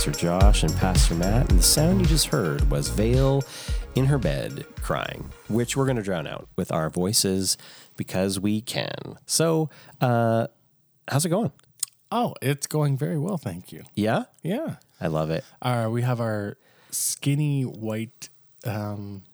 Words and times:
Pastor 0.00 0.18
Josh 0.18 0.62
and 0.62 0.74
Pastor 0.76 1.14
Matt, 1.14 1.50
and 1.50 1.58
the 1.58 1.62
sound 1.62 2.00
you 2.00 2.06
just 2.06 2.28
heard 2.28 2.70
was 2.70 2.88
Vale 2.88 3.42
in 3.94 4.06
her 4.06 4.16
bed 4.16 4.64
crying, 4.80 5.28
which 5.46 5.76
we're 5.76 5.84
going 5.84 5.98
to 5.98 6.02
drown 6.02 6.26
out 6.26 6.48
with 6.56 6.72
our 6.72 6.88
voices 6.88 7.58
because 7.98 8.40
we 8.40 8.62
can. 8.62 9.18
So, 9.26 9.68
uh, 10.00 10.46
how's 11.06 11.26
it 11.26 11.28
going? 11.28 11.52
Oh, 12.10 12.32
it's 12.40 12.66
going 12.66 12.96
very 12.96 13.18
well, 13.18 13.36
thank 13.36 13.72
you. 13.72 13.82
Yeah, 13.94 14.24
Yeah. 14.42 14.76
I 15.02 15.08
love 15.08 15.28
it. 15.28 15.44
Uh, 15.60 15.88
we 15.90 16.00
have 16.00 16.18
our 16.18 16.56
skinny 16.90 17.64
white, 17.64 18.30
um, 18.64 19.24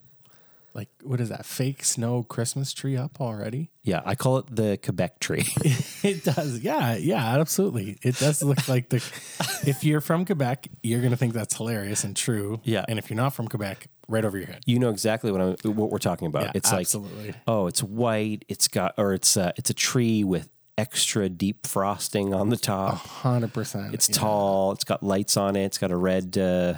like 0.77 0.89
what 1.03 1.19
is 1.19 1.29
that? 1.29 1.45
Fake 1.45 1.83
snow 1.83 2.23
Christmas 2.23 2.71
tree 2.71 2.95
up 2.95 3.19
already. 3.19 3.71
Yeah, 3.83 4.01
I 4.05 4.15
call 4.15 4.37
it 4.37 4.55
the 4.55 4.77
Quebec 4.81 5.19
tree. 5.19 5.47
It 6.03 6.23
does. 6.23 6.59
Yeah, 6.59 6.95
yeah, 6.95 7.39
absolutely. 7.39 7.97
It 8.03 8.17
does 8.19 8.43
look 8.43 8.67
like 8.69 8.89
the. 8.89 8.97
If 9.65 9.83
you're 9.83 9.99
from 9.99 10.25
Quebec, 10.25 10.67
you're 10.83 11.01
gonna 11.01 11.17
think 11.17 11.33
that's 11.33 11.57
hilarious 11.57 12.03
and 12.03 12.15
true. 12.15 12.61
Yeah. 12.63 12.85
And 12.87 12.99
if 12.99 13.09
you're 13.09 13.17
not 13.17 13.33
from 13.33 13.47
Quebec, 13.47 13.87
right 14.07 14.23
over 14.23 14.37
your 14.37 14.47
head. 14.47 14.61
you 14.65 14.79
know 14.79 14.89
exactly 14.89 15.31
what 15.31 15.41
I'm, 15.41 15.75
what 15.75 15.89
we're 15.89 15.97
talking 15.97 16.27
about. 16.27 16.43
Yeah, 16.43 16.51
it's 16.53 16.71
absolutely. 16.71 17.27
like, 17.27 17.35
oh, 17.47 17.67
it's 17.67 17.81
white. 17.83 18.45
It's 18.47 18.67
got, 18.67 18.93
or 18.97 19.13
it's 19.13 19.35
uh, 19.35 19.51
it's 19.57 19.69
a 19.69 19.73
tree 19.73 20.23
with 20.23 20.49
extra 20.77 21.27
deep 21.27 21.65
frosting 21.65 22.33
on 22.33 22.49
the 22.49 22.57
top. 22.57 22.97
Hundred 22.97 23.53
percent. 23.53 23.93
It's 23.93 24.07
tall. 24.07 24.71
It's 24.73 24.83
got 24.83 25.03
lights 25.03 25.35
on 25.35 25.55
it. 25.55 25.65
It's 25.65 25.77
got 25.77 25.91
a 25.91 25.97
red, 25.97 26.37
uh, 26.37 26.75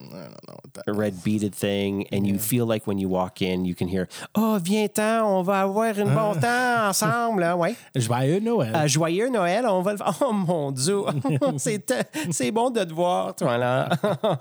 I 0.00 0.04
don't 0.04 0.46
know 0.46 0.58
what 0.62 0.74
that. 0.74 0.84
a 0.86 0.92
red 0.92 1.22
beaded 1.24 1.54
thing, 1.54 2.06
and 2.12 2.26
you 2.26 2.38
feel 2.38 2.66
like 2.66 2.86
when 2.86 2.98
you 2.98 3.08
walk 3.08 3.42
in, 3.42 3.64
you 3.64 3.74
can 3.74 3.88
hear, 3.88 4.06
"Oh, 4.34 4.58
viens-t'en, 4.62 5.22
on 5.24 5.42
va 5.42 5.62
avoir 5.62 5.98
un 5.98 6.14
bon 6.14 6.34
temps 6.40 6.88
ensemble, 6.88 7.42
hein, 7.42 7.56
ouais." 7.56 7.76
Joyeux 7.96 8.40
Noël. 8.40 8.74
Euh, 8.74 8.86
joyeux 8.86 9.28
Noël, 9.28 9.66
on 9.66 9.82
va. 9.82 9.94
Oh 10.20 10.32
mon 10.32 10.70
Dieu, 10.72 11.02
c'est 11.58 11.92
c'est 12.30 12.50
bon 12.52 12.70
de 12.70 12.84
te 12.84 12.92
voir, 12.94 13.34
toi 13.34 13.58
là. 13.58 13.88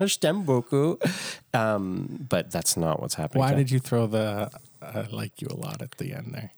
Je 0.02 0.18
t'aime 0.18 0.44
beaucoup. 0.44 0.98
Um, 1.54 2.08
but 2.30 2.50
that's 2.52 2.78
not 2.78 3.00
what's 3.02 3.16
happening. 3.16 3.44
Why 3.44 3.56
did 3.56 3.72
you 3.72 3.80
throw 3.80 4.06
the 4.08 4.50
uh, 4.82 5.04
like 5.12 5.42
you 5.42 5.48
a 5.50 5.56
lot 5.56 5.82
at 5.82 5.92
the 5.98 6.14
end 6.14 6.34
there? 6.34 6.52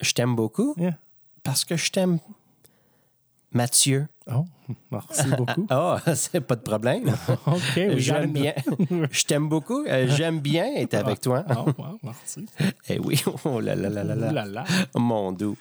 Je 0.00 0.12
t'aime 0.14 0.34
beaucoup 0.36 0.74
Yeah. 0.78 0.94
parce 1.42 1.64
que 1.64 1.76
je 1.76 1.90
t'aime, 1.90 2.20
Mathieu. 3.52 4.06
Oh, 4.30 4.44
merci 4.90 5.26
beaucoup. 5.30 5.66
Oh, 5.70 5.96
c'est 6.14 6.40
pas 6.42 6.54
de 6.56 6.60
problème. 6.60 7.10
Okay, 7.46 7.88
we 7.88 7.94
got 7.94 8.00
J'aime 8.00 8.32
bien. 8.32 8.52
Je 9.10 9.24
t'aime 9.24 9.48
beaucoup. 9.48 9.86
Euh, 9.86 10.06
J'aime 10.08 10.40
bien 10.40 10.66
être 10.76 10.92
avec 10.94 11.20
toi. 11.22 11.44
Oh, 11.48 11.70
wow, 11.78 11.98
merci. 12.02 12.44
Eh 12.90 12.98
oui. 12.98 13.22
Oh 13.46 13.60
là 13.60 13.74
là 13.74 13.88
là 13.88 14.04
là. 14.04 14.14
Ooh 14.14 14.32
la 14.34 14.44
la. 14.44 14.64
Mon 14.94 15.32
Dieu. 15.32 15.54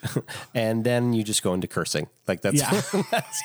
And 0.54 0.84
then 0.84 1.14
you 1.14 1.24
just 1.24 1.42
go 1.44 1.54
into 1.54 1.68
cursing. 1.68 2.08
Like 2.28 2.42
that's, 2.42 2.60
Yeah. 2.60 2.70
that's, 3.10 3.42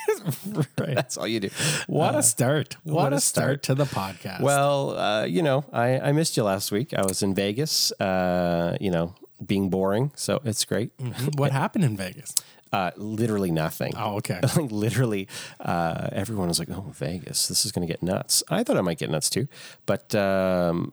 Right. 0.77 0.97
that's 0.97 1.17
all 1.17 1.29
you 1.29 1.39
do. 1.39 1.51
What 1.87 2.17
a 2.17 2.23
start. 2.23 2.77
What, 2.83 2.95
what 3.05 3.13
a 3.13 3.17
a 3.17 3.21
start. 3.21 3.63
to 3.65 3.77
the 3.77 3.85
podcast. 3.87 4.41
Well, 4.41 4.99
uh, 4.99 5.25
you 5.25 5.43
know, 5.43 5.65
I, 5.73 6.01
I 6.01 6.13
missed 6.13 6.37
you 6.37 6.43
last 6.43 6.73
week. 6.73 6.93
I 6.95 7.03
was 7.07 7.23
in 7.23 7.33
Vegas, 7.37 7.93
uh, 8.01 8.77
you 8.81 8.91
know, 8.91 9.15
being 9.47 9.71
boring. 9.71 10.11
So 10.17 10.41
it's 10.45 10.65
great. 10.65 10.91
what 11.37 11.53
happened 11.53 11.85
in 11.85 11.97
Vegas? 11.97 12.35
Uh, 12.73 12.91
literally 12.97 13.51
nothing. 13.51 13.93
Oh, 13.97 14.17
okay. 14.17 14.41
like 14.57 14.71
literally, 14.73 15.29
uh, 15.61 16.09
everyone 16.13 16.49
was 16.49 16.59
like, 16.59 16.71
"Oh, 16.71 16.87
Vegas, 16.95 17.49
this 17.49 17.67
is 17.67 17.73
going 17.73 17.87
to 17.87 17.93
get 17.93 18.03
nuts." 18.03 18.43
I 18.49 18.63
thought 18.65 18.79
I 18.79 18.81
might 18.81 18.99
get 18.99 19.11
nuts 19.11 19.29
too, 19.29 19.47
but 19.85 20.15
um, 20.15 20.93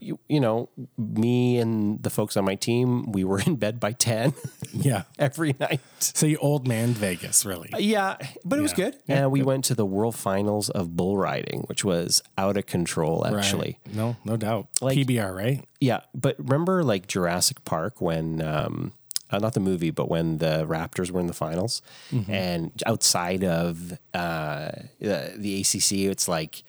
you, 0.00 0.20
you 0.28 0.38
know, 0.38 0.68
me 0.96 1.58
and 1.58 2.00
the 2.02 2.10
folks 2.10 2.36
on 2.36 2.44
my 2.44 2.54
team, 2.54 3.10
we 3.10 3.24
were 3.24 3.40
in 3.46 3.56
bed 3.56 3.80
by 3.80 3.90
ten 3.90 4.34
Yeah. 4.72 5.02
every 5.18 5.56
night. 5.58 5.80
So 5.98 6.26
you 6.26 6.36
old 6.38 6.68
man 6.68 6.90
Vegas, 6.92 7.44
really. 7.44 7.70
Yeah, 7.76 8.18
but 8.44 8.60
it 8.60 8.62
was 8.62 8.72
good. 8.72 8.94
Yeah, 9.08 9.22
and 9.22 9.32
we 9.32 9.42
went 9.42 9.64
to 9.64 9.74
the 9.74 9.84
World 9.86 10.14
Finals 10.14 10.70
of 10.70 10.94
bull 10.96 11.16
riding, 11.16 11.62
which 11.62 11.84
was 11.84 12.22
out 12.38 12.56
of 12.56 12.66
control. 12.66 13.26
Actually, 13.26 13.78
Right. 13.86 13.96
No, 13.96 14.16
no 14.24 14.36
doubt. 14.36 14.68
Like- 14.80 14.96
PBR, 14.96 15.34
right? 15.34 15.64
Yeah, 15.80 16.00
but 16.14 16.36
remember 16.38 16.84
like 16.84 17.08
Jurassic 17.08 17.64
Park 17.64 18.00
when 18.00 18.40
um 18.42 18.92
uh, 19.30 19.38
not 19.38 19.54
the 19.54 19.60
movie, 19.60 19.90
but 19.90 20.08
when 20.08 20.38
the 20.38 20.64
Raptors 20.66 21.10
were 21.10 21.20
in 21.20 21.26
the 21.26 21.32
finals, 21.32 21.82
Mm-hmm. 22.12 22.30
and 22.32 22.82
outside 22.86 23.42
of 23.44 23.98
uh, 24.14 24.70
the, 25.00 25.34
the 25.36 25.60
ACC, 25.60 26.10
it's 26.10 26.28
like 26.28 26.62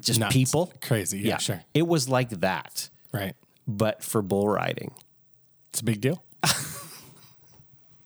just 0.00 0.20
Nuts. 0.20 0.32
people. 0.32 0.72
Crazy. 0.80 1.20
Yeah, 1.20 1.38
sure. 1.38 1.62
It 1.74 1.86
was 1.86 2.08
like 2.08 2.30
that, 2.40 2.88
Right. 3.12 3.34
but 3.66 4.02
for 4.02 4.22
bull 4.22 4.48
riding. 4.48 4.92
It's 5.70 5.80
a 5.80 5.84
big 5.84 6.00
deal. 6.00 6.22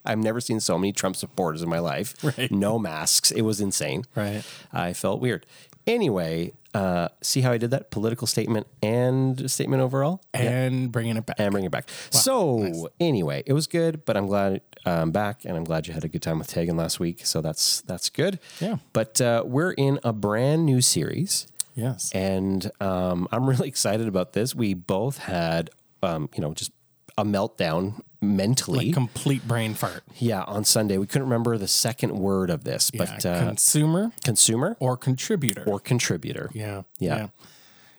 I've 0.05 0.19
never 0.19 0.41
seen 0.41 0.61
so 0.61 0.79
many 0.79 0.93
Trump 0.93 1.17
supporters 1.17 1.63
in 1.63 1.69
my 1.69 1.81
life. 1.81 2.15
Right. 2.23 2.51
No 2.51 2.79
masks. 2.79 3.33
It 3.33 3.43
was 3.43 3.61
insane. 3.61 4.05
Right. 4.15 4.45
I 4.73 4.93
felt 4.93 5.21
weird. 5.21 5.47
Anyway, 5.87 6.53
uh, 6.75 7.09
see 7.23 7.41
how 7.41 7.53
I 7.53 7.59
did 7.59 7.71
that? 7.71 7.91
Political 7.91 8.27
statement 8.27 8.67
and 8.83 9.51
statement 9.51 9.83
overall? 9.83 10.21
And 10.35 10.91
bringing 10.93 11.17
it 11.17 11.25
back. 11.25 11.37
and 11.39 11.53
bringing 11.53 11.67
it 11.67 11.73
back. 11.73 11.89
so 12.11 12.91
anyway, 13.01 13.43
it 13.47 13.53
was 13.53 13.67
good, 13.67 14.05
but 14.05 14.17
I'm 14.17 14.27
glad 14.27 14.61
I'm 14.85 15.11
back, 15.11 15.45
and 15.45 15.57
I'm 15.57 15.65
glad 15.65 15.87
you 15.87 15.95
had 15.95 16.05
a 16.05 16.09
good 16.09 16.23
time 16.23 16.39
with 16.39 16.49
Tegan 16.49 16.77
last 16.77 17.01
week. 17.01 17.25
So 17.25 17.41
that's 17.41 17.81
that's 17.83 18.11
good. 18.11 18.39
Yeah. 18.61 18.77
But 18.93 19.21
uh, 19.21 19.45
we're 19.47 19.73
in 19.73 19.99
a 20.05 20.13
brand 20.13 20.67
new 20.67 20.81
series, 20.81 21.47
yes. 21.75 22.11
and 22.13 22.71
um, 22.81 23.27
I'm 23.33 23.49
really 23.49 23.69
excited 23.75 24.07
about 24.07 24.33
this. 24.33 24.55
We 24.55 24.75
both 24.75 25.19
had, 25.19 25.71
um, 26.03 26.29
you 26.35 26.43
know, 26.43 26.53
just 26.53 26.73
a 27.17 27.25
meltdown 27.25 28.01
mentally. 28.21 28.93
Complete 28.93 29.47
brain 29.47 29.75
fart. 29.75 30.03
yeah, 30.17 30.43
on 30.45 30.65
Sunday 30.65 30.99
we 30.99 31.07
couldn't 31.07 31.25
remember 31.29 31.57
the 31.59 31.69
second 31.69 32.13
word 32.19 32.51
of 32.51 32.65
this, 32.65 32.91
but 32.91 33.25
yeah. 33.25 33.33
uh, 33.33 33.45
Consumer 33.47 34.13
consumer 34.25 34.77
or 34.81 34.97
contributor. 34.97 35.65
or 35.67 35.79
contributor. 35.81 36.51
yeah. 36.55 36.83
Yeah. 36.99 37.17
Yeah. 37.17 37.29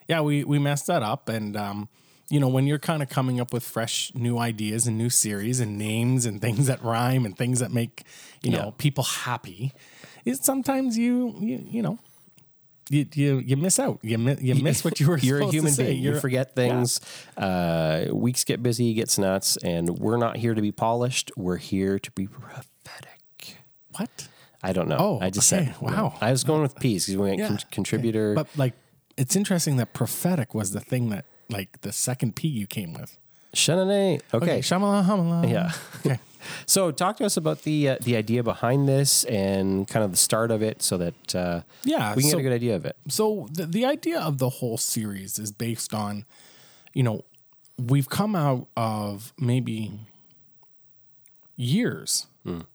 Yeah, 0.08 0.20
we, 0.22 0.42
we 0.42 0.58
messed 0.58 0.86
that 0.86 1.02
up. 1.02 1.28
And, 1.28 1.54
um, 1.54 1.88
you 2.30 2.40
know, 2.40 2.48
when 2.48 2.66
you're 2.66 2.78
kind 2.78 3.02
of 3.02 3.10
coming 3.10 3.40
up 3.40 3.52
with 3.52 3.62
fresh 3.62 4.10
new 4.14 4.38
ideas 4.38 4.86
and 4.86 4.96
new 4.96 5.10
series 5.10 5.60
and 5.60 5.76
names 5.76 6.24
and 6.24 6.40
things 6.40 6.66
that 6.66 6.82
rhyme 6.82 7.26
and 7.26 7.36
things 7.36 7.60
that 7.60 7.72
make, 7.72 8.04
you 8.42 8.50
know, 8.50 8.64
Yeah. 8.66 8.70
people 8.78 9.04
happy, 9.04 9.72
is 10.24 10.40
sometimes 10.42 10.96
you, 10.96 11.34
you, 11.40 11.62
you 11.70 11.82
know, 11.82 11.98
you, 12.90 13.06
you, 13.14 13.38
you 13.38 13.56
miss 13.56 13.78
out. 13.78 13.98
You, 14.02 14.18
mi- 14.18 14.36
you 14.40 14.54
miss 14.56 14.84
what 14.84 14.98
you 15.00 15.08
were 15.08 15.18
You're 15.18 15.40
a 15.40 15.46
human 15.50 15.74
being. 15.74 16.02
You 16.02 16.18
forget 16.20 16.54
things. 16.54 17.00
Uh, 17.36 18.06
weeks 18.12 18.44
get 18.44 18.62
busy, 18.62 18.94
gets 18.94 19.18
nuts, 19.18 19.56
and 19.58 19.98
we're 19.98 20.16
not 20.16 20.36
here 20.36 20.54
to 20.54 20.62
be 20.62 20.72
polished. 20.72 21.30
We're 21.36 21.56
here 21.56 21.98
to 21.98 22.10
be 22.12 22.26
prophetic. 22.26 23.56
What? 23.96 24.28
I 24.62 24.72
don't 24.72 24.88
know. 24.88 24.96
Oh, 24.98 25.18
I 25.20 25.30
just 25.30 25.52
okay. 25.52 25.66
said 25.66 25.80
Wow. 25.80 26.16
I 26.20 26.30
was 26.30 26.44
going 26.44 26.62
with 26.62 26.76
peace 26.80 27.06
because 27.06 27.16
we 27.18 27.28
went 27.28 27.38
Yeah. 27.38 27.48
con- 27.48 27.58
contributor. 27.70 28.34
But 28.34 28.48
like, 28.56 28.74
it's 29.16 29.36
interesting 29.36 29.76
that 29.76 29.92
prophetic 29.92 30.54
was 30.54 30.72
the 30.72 30.80
thing 30.80 31.10
that 31.10 31.24
like 31.48 31.80
the 31.82 31.92
second 31.92 32.36
P 32.36 32.48
you 32.48 32.66
came 32.66 32.92
with. 32.92 33.16
Shanane. 33.54 34.20
Okay. 34.34 34.44
Okay, 34.44 34.58
Shamala 34.60 35.04
Hamala. 35.04 35.50
Yeah. 35.50 35.72
Okay. 36.04 36.18
So 36.66 36.90
talk 36.90 37.16
to 37.18 37.24
us 37.24 37.36
about 37.36 37.62
the 37.62 37.88
uh, 37.90 37.96
the 38.00 38.16
idea 38.16 38.42
behind 38.42 38.88
this 38.88 39.24
and 39.24 39.86
kind 39.88 40.04
of 40.04 40.10
the 40.10 40.16
start 40.16 40.50
of 40.50 40.62
it, 40.62 40.82
so 40.82 40.96
that 40.98 41.34
uh, 41.34 41.62
Yeah, 41.84 42.14
we 42.14 42.22
can 42.22 42.30
so- 42.30 42.36
get 42.36 42.40
a 42.40 42.48
good 42.48 42.54
idea 42.54 42.76
of 42.76 42.84
it. 42.84 42.96
So 43.08 43.48
the, 43.52 43.66
the 43.66 43.84
idea 43.84 44.20
of 44.20 44.38
the 44.38 44.48
whole 44.48 44.78
series 44.78 45.38
is 45.38 45.52
based 45.52 45.92
on, 45.94 46.24
you 46.94 47.02
know, 47.02 47.24
we've 47.78 48.08
come 48.08 48.34
out 48.36 48.68
of 48.76 49.32
maybe 49.38 49.92
years 51.56 52.26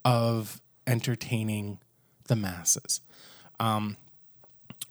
of 0.06 0.62
entertaining 0.86 1.80
the 2.28 2.36
masses. 2.36 3.02
Um, 3.60 3.98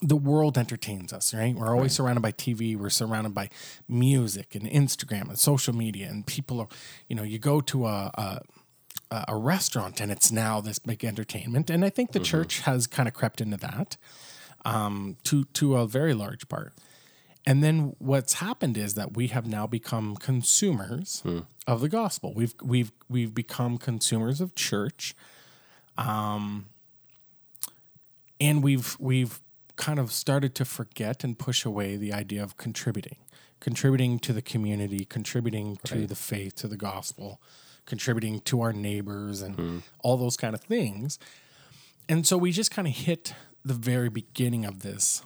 the 0.00 0.16
world 0.16 0.58
entertains 0.58 1.12
us, 1.12 1.32
right? 1.32 1.54
We're 1.54 1.72
always 1.72 1.92
surrounded 1.92 2.20
by 2.22 2.32
TV. 2.32 2.76
We're 2.76 2.90
surrounded 2.90 3.32
by 3.34 3.48
music 3.88 4.56
and 4.56 4.64
Instagram 4.68 5.28
and 5.28 5.38
social 5.38 5.72
media, 5.72 6.08
and 6.08 6.26
people 6.26 6.58
are, 6.60 6.66
you 7.08 7.14
know, 7.14 7.22
you 7.22 7.38
go 7.38 7.60
to 7.60 7.86
a, 7.86 8.10
a 8.14 8.40
a 9.28 9.36
restaurant 9.36 10.00
and 10.00 10.10
it's 10.10 10.32
now 10.32 10.60
this 10.60 10.78
big 10.78 11.04
entertainment. 11.04 11.70
And 11.70 11.84
I 11.84 11.90
think 11.90 12.12
the 12.12 12.18
church 12.20 12.60
has 12.60 12.86
kind 12.86 13.06
of 13.08 13.14
crept 13.14 13.40
into 13.40 13.56
that 13.58 13.96
um, 14.64 15.16
to 15.24 15.44
to 15.44 15.76
a 15.76 15.86
very 15.86 16.14
large 16.14 16.48
part. 16.48 16.72
And 17.44 17.62
then 17.62 17.96
what's 17.98 18.34
happened 18.34 18.78
is 18.78 18.94
that 18.94 19.16
we 19.16 19.26
have 19.28 19.46
now 19.46 19.66
become 19.66 20.16
consumers 20.16 21.22
of 21.66 21.80
the 21.80 21.88
gospel. 21.88 22.32
We've 22.34 22.54
we've 22.62 22.92
we've 23.08 23.34
become 23.34 23.78
consumers 23.78 24.40
of 24.40 24.54
church, 24.54 25.14
um, 25.98 26.66
and 28.40 28.62
we've 28.62 28.96
we've 29.00 29.40
kind 29.76 29.98
of 29.98 30.12
started 30.12 30.54
to 30.54 30.64
forget 30.64 31.24
and 31.24 31.38
push 31.38 31.64
away 31.64 31.96
the 31.96 32.12
idea 32.12 32.42
of 32.42 32.56
contributing, 32.56 33.16
contributing 33.58 34.18
to 34.20 34.32
the 34.32 34.42
community, 34.42 35.04
contributing 35.04 35.78
to 35.84 36.06
the 36.06 36.14
faith, 36.14 36.54
to 36.56 36.68
the 36.68 36.76
gospel, 36.76 37.40
contributing 37.86 38.40
to 38.40 38.60
our 38.60 38.72
neighbors, 38.72 39.42
and 39.42 39.82
all 40.00 40.16
those 40.16 40.36
kind 40.36 40.54
of 40.54 40.60
things. 40.60 41.18
And 42.08 42.26
so 42.26 42.36
we 42.36 42.52
just 42.52 42.70
kind 42.70 42.88
of 42.88 42.94
hit 42.94 43.34
the 43.64 43.74
very 43.74 44.08
beginning 44.08 44.64
of 44.64 44.82
this 44.82 45.22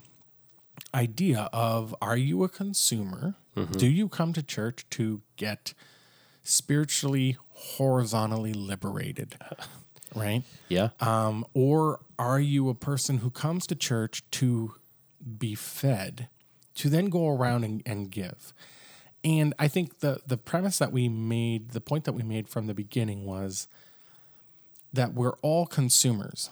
idea 0.94 1.48
of 1.52 1.94
are 2.00 2.16
you 2.16 2.44
a 2.44 2.48
consumer? 2.48 3.34
Do 3.78 3.86
you 3.86 4.08
come 4.08 4.34
to 4.34 4.42
church 4.42 4.84
to 4.90 5.22
get 5.36 5.72
spiritually 6.42 7.38
horizontally 7.48 8.52
liberated? 8.52 9.36
right? 10.14 10.42
Yeah. 10.68 10.90
Um, 11.00 11.46
or 11.54 12.00
are 12.18 12.40
you 12.40 12.68
a 12.68 12.74
person 12.74 13.18
who 13.18 13.30
comes 13.30 13.66
to 13.68 13.74
church 13.74 14.22
to 14.32 14.74
be 15.38 15.54
fed, 15.54 16.28
to 16.76 16.88
then 16.90 17.06
go 17.06 17.28
around 17.28 17.64
and, 17.64 17.82
and 17.86 18.10
give? 18.10 18.52
And 19.26 19.52
I 19.58 19.66
think 19.68 19.98
the 20.00 20.20
the 20.26 20.36
premise 20.36 20.78
that 20.78 20.92
we 20.92 21.08
made, 21.08 21.70
the 21.70 21.80
point 21.80 22.04
that 22.04 22.12
we 22.12 22.22
made 22.22 22.48
from 22.48 22.66
the 22.68 22.74
beginning 22.74 23.24
was 23.26 23.66
that 24.92 25.14
we're 25.14 25.34
all 25.42 25.66
consumers. 25.66 26.48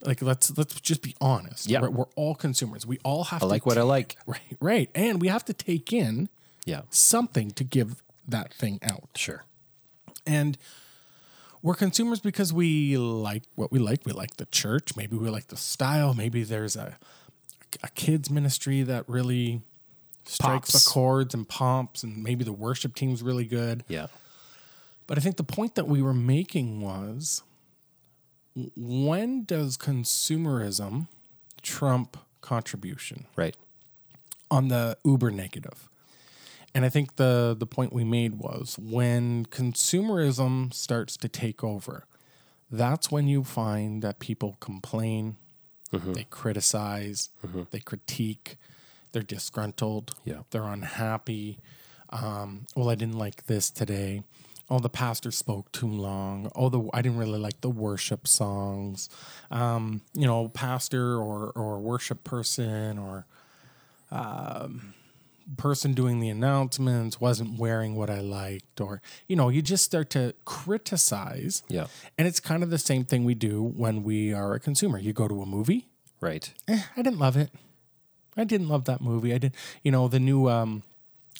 Like 0.00 0.22
let's 0.22 0.56
let's 0.56 0.80
just 0.80 1.02
be 1.02 1.14
honest. 1.20 1.64
Mm-hmm. 1.64 1.72
Yeah. 1.72 1.80
We're, 1.82 1.90
we're 1.90 2.12
all 2.16 2.34
consumers. 2.34 2.86
We 2.86 2.98
all 3.04 3.24
have 3.24 3.42
I 3.42 3.46
to 3.46 3.50
like 3.50 3.66
what 3.66 3.76
I 3.78 3.82
like. 3.82 4.16
Right, 4.26 4.56
right. 4.60 4.90
And 4.94 5.20
we 5.20 5.28
have 5.28 5.44
to 5.44 5.52
take 5.52 5.92
in 5.92 6.28
Yeah. 6.64 6.82
something 6.90 7.50
to 7.52 7.62
give 7.64 8.02
that 8.26 8.54
thing 8.54 8.78
out. 8.82 9.10
Sure. 9.16 9.44
And 10.26 10.56
we're 11.62 11.74
consumers 11.74 12.20
because 12.20 12.52
we 12.52 12.96
like 12.96 13.42
what 13.54 13.70
we 13.70 13.78
like. 13.78 14.00
We 14.06 14.12
like 14.12 14.38
the 14.38 14.46
church. 14.46 14.96
Maybe 14.96 15.16
we 15.16 15.28
like 15.28 15.48
the 15.48 15.56
style. 15.58 16.14
Maybe 16.14 16.42
there's 16.42 16.74
a 16.76 16.96
a 17.82 17.88
kids 17.90 18.30
ministry 18.30 18.82
that 18.82 19.06
really 19.08 19.60
strikes 20.24 20.70
Pops. 20.70 20.84
the 20.84 20.90
chords 20.90 21.34
and 21.34 21.48
pomps, 21.48 22.02
and 22.02 22.22
maybe 22.22 22.44
the 22.44 22.52
worship 22.52 22.94
team's 22.94 23.22
really 23.22 23.44
good. 23.44 23.84
Yeah. 23.88 24.06
But 25.06 25.18
I 25.18 25.20
think 25.20 25.36
the 25.36 25.44
point 25.44 25.74
that 25.74 25.86
we 25.86 26.00
were 26.02 26.14
making 26.14 26.80
was 26.80 27.42
when 28.76 29.44
does 29.44 29.76
consumerism 29.76 31.08
trump 31.62 32.16
contribution? 32.40 33.26
Right. 33.36 33.56
on 34.50 34.68
the 34.68 34.96
uber 35.04 35.30
negative. 35.30 35.88
And 36.74 36.84
I 36.84 36.88
think 36.88 37.16
the 37.16 37.54
the 37.58 37.66
point 37.66 37.92
we 37.92 38.04
made 38.04 38.34
was 38.38 38.76
when 38.78 39.46
consumerism 39.46 40.72
starts 40.72 41.16
to 41.18 41.28
take 41.28 41.62
over, 41.62 42.06
that's 42.70 43.10
when 43.10 43.28
you 43.28 43.44
find 43.44 44.02
that 44.02 44.18
people 44.18 44.56
complain, 44.60 45.36
mm-hmm. 45.92 46.12
they 46.12 46.24
criticize, 46.30 47.30
mm-hmm. 47.46 47.62
they 47.70 47.78
critique, 47.80 48.56
they're 49.14 49.22
disgruntled, 49.22 50.14
Yeah. 50.26 50.40
they're 50.50 50.64
unhappy. 50.68 51.58
Um, 52.10 52.66
well, 52.76 52.90
I 52.90 52.94
didn't 52.94 53.16
like 53.18 53.46
this 53.46 53.70
today. 53.70 54.22
Oh, 54.70 54.78
the 54.78 54.88
pastor 54.90 55.30
spoke 55.30 55.72
too 55.72 55.88
long. 55.88 56.50
Oh, 56.54 56.68
the 56.68 56.88
I 56.92 57.00
didn't 57.02 57.18
really 57.18 57.38
like 57.38 57.60
the 57.62 57.68
worship 57.70 58.26
songs. 58.28 59.08
Um, 59.50 60.02
you 60.14 60.26
know, 60.26 60.48
pastor 60.48 61.16
or 61.18 61.50
or 61.54 61.80
worship 61.80 62.24
person 62.24 62.98
or 62.98 63.26
person 65.58 65.92
doing 65.92 66.20
the 66.20 66.28
announcements 66.30 67.20
wasn't 67.20 67.58
wearing 67.58 67.94
what 67.96 68.08
I 68.08 68.20
liked, 68.20 68.80
or, 68.80 69.02
you 69.28 69.36
know, 69.36 69.50
you 69.50 69.60
just 69.60 69.84
start 69.84 70.08
to 70.10 70.34
criticize. 70.46 71.62
Yeah. 71.68 71.86
And 72.16 72.26
it's 72.26 72.40
kind 72.40 72.62
of 72.62 72.70
the 72.70 72.78
same 72.78 73.04
thing 73.04 73.24
we 73.24 73.34
do 73.34 73.62
when 73.62 74.02
we 74.02 74.32
are 74.32 74.54
a 74.54 74.60
consumer. 74.60 74.98
You 74.98 75.12
go 75.12 75.28
to 75.28 75.42
a 75.42 75.46
movie, 75.46 75.88
Right. 76.20 76.50
eh, 76.68 76.80
I 76.96 77.02
didn't 77.02 77.18
love 77.18 77.36
it. 77.36 77.50
I 78.36 78.44
didn't 78.44 78.68
love 78.68 78.84
that 78.84 79.00
movie. 79.00 79.32
I 79.34 79.38
did, 79.38 79.54
you 79.82 79.90
know, 79.90 80.08
the 80.08 80.18
new, 80.20 80.48
um, 80.48 80.82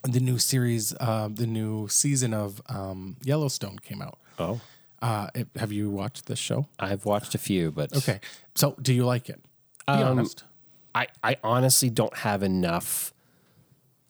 the 0.05 0.20
new 0.20 0.38
series, 0.38 0.94
uh, 1.00 1.29
the 1.32 1.46
new 1.46 1.88
season 1.88 2.32
of 2.35 2.61
um, 2.69 3.17
Yellowstone 3.23 3.79
came 3.79 4.00
out. 4.02 4.19
Oh. 4.38 4.61
Uh, 5.02 5.29
it- 5.35 5.49
have 5.56 5.73
you 5.73 5.91
watched 5.91 6.26
this 6.26 6.38
show? 6.38 6.67
I've 6.79 7.05
watched 7.05 7.35
a 7.35 7.38
few, 7.38 7.70
but 7.70 7.94
Okay. 7.96 8.20
So 8.55 8.76
do 8.81 8.93
you 8.93 9.05
like 9.05 9.29
it? 9.29 9.41
Be 9.87 9.93
Um, 9.93 10.19
honest. 10.19 10.44
I, 10.94 11.08
I 11.23 11.37
honestly 11.43 11.91
don't 11.91 12.17
have 12.19 12.43
enough. 12.43 13.12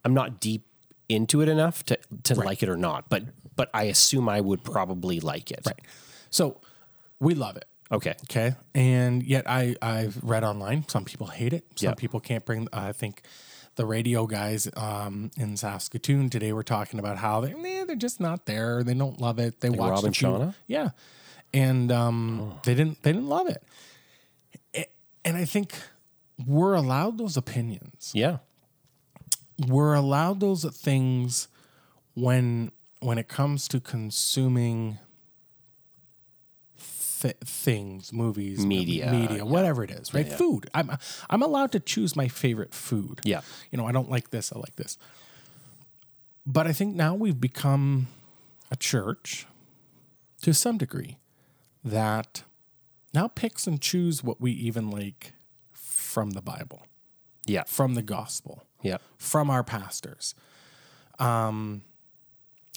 I'm 0.04 0.12
not 0.14 0.40
deep 0.40 0.64
into 1.08 1.40
it 1.40 1.48
enough 1.48 1.82
to, 1.84 1.98
to 2.24 2.34
like 2.34 2.62
it 2.62 2.68
or 2.68 2.76
not, 2.76 3.08
but 3.08 3.24
but 3.56 3.70
I 3.72 3.84
assume 3.84 4.28
I 4.28 4.40
would 4.40 4.64
probably 4.64 5.20
like 5.20 5.50
it. 5.50 5.60
Right. 5.64 5.80
So 6.30 6.60
we 7.20 7.34
love 7.34 7.56
it. 7.56 7.64
Okay. 7.94 8.14
Okay. 8.30 8.54
And 8.74 9.22
yet 9.22 9.48
I, 9.48 9.76
I've 9.80 10.22
read 10.22 10.44
online, 10.44 10.86
some 10.88 11.04
people 11.04 11.26
hate 11.28 11.52
it. 11.52 11.64
Some 11.76 11.90
Yeah. 11.90 11.94
people 11.94 12.20
can't 12.20 12.44
bring, 12.44 12.68
I 12.72 12.92
think 12.92 13.22
the 13.76 13.86
radio 13.86 14.26
guys 14.26 14.68
um, 14.76 15.30
in 15.36 15.56
Saskatoon 15.56 16.30
today 16.30 16.52
were 16.52 16.62
talking 16.62 16.98
about 17.00 17.18
how 17.18 17.40
they, 17.40 17.52
eh, 17.52 17.84
they're 17.84 17.96
just 17.96 18.20
not 18.20 18.46
there. 18.46 18.82
They 18.84 18.94
don't 18.94 19.20
love 19.20 19.38
it. 19.38 19.60
They 19.60 19.70
watched 19.70 19.90
Rob 19.96 20.04
a 20.04 20.06
and 20.08 20.16
few- 20.16 20.28
Shauna? 20.28 20.48
Oh. 20.50 20.54
Yeah. 20.66 20.90
And 21.52 21.90
um, 21.92 22.54
they 22.64 22.74
didn't, 22.74 23.02
they 23.02 23.12
didn't 23.12 23.28
love 23.28 23.48
it. 23.48 23.62
And 25.24 25.36
I 25.36 25.44
think 25.44 25.74
we're 26.46 26.74
allowed 26.74 27.16
those 27.18 27.36
opinions 27.36 28.10
Yeah. 28.12 28.38
we're 29.68 29.94
allowed 29.94 30.40
those 30.40 30.64
things 30.76 31.48
when 32.14 32.72
when 33.00 33.18
it 33.18 33.28
comes 33.28 33.68
to 33.68 33.80
consuming 33.80 34.98
th- 37.24 37.36
things, 37.44 38.12
movies, 38.12 38.64
Media, 38.64 39.10
media, 39.10 39.44
whatever 39.44 39.82
it 39.82 39.90
is, 39.90 40.12
right? 40.14 40.30
Food. 40.30 40.68
I'm 40.74 40.90
I'm 41.30 41.42
allowed 41.42 41.72
to 41.72 41.80
choose 41.80 42.14
my 42.14 42.28
favorite 42.28 42.72
food. 42.74 43.20
Yeah. 43.24 43.40
You 43.70 43.78
know, 43.78 43.86
I 43.86 43.92
don't 43.92 44.10
like 44.10 44.30
this, 44.30 44.52
I 44.54 44.58
like 44.58 44.76
this. 44.76 44.98
But 46.46 46.66
I 46.66 46.72
think 46.72 46.94
now 46.94 47.14
we've 47.14 47.40
become 47.40 48.08
a 48.70 48.76
church 48.76 49.46
to 50.42 50.52
some 50.52 50.76
degree 50.78 51.16
that 51.82 52.42
now 53.14 53.28
picks 53.28 53.66
and 53.66 53.80
choose 53.80 54.22
what 54.22 54.40
we 54.40 54.52
even 54.52 54.90
like 54.90 55.32
from 55.72 56.30
the 56.32 56.42
Bible, 56.42 56.86
Yeah. 57.46 57.64
from 57.66 57.94
the 57.94 58.02
gospel 58.02 58.64
Yeah. 58.82 58.98
from 59.16 59.48
our 59.50 59.64
pastors. 59.64 60.34
Um, 61.18 61.82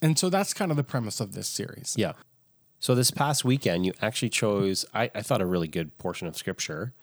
and 0.01 0.17
so 0.17 0.29
that's 0.29 0.53
kind 0.53 0.71
of 0.71 0.77
the 0.77 0.83
premise 0.83 1.19
of 1.19 1.33
this 1.33 1.47
series. 1.49 1.95
Yeah. 1.97 2.13
So 2.87 2.95
this 2.95 3.11
past 3.11 3.43
weekend, 3.43 3.85
you 3.85 3.91
actually 4.01 4.29
chose, 4.29 4.85
I, 4.93 5.11
I 5.13 5.21
thought, 5.21 5.41
a 5.41 5.45
really 5.45 5.67
good 5.67 5.97
portion 5.97 6.25
of 6.25 6.37
scripture 6.37 6.93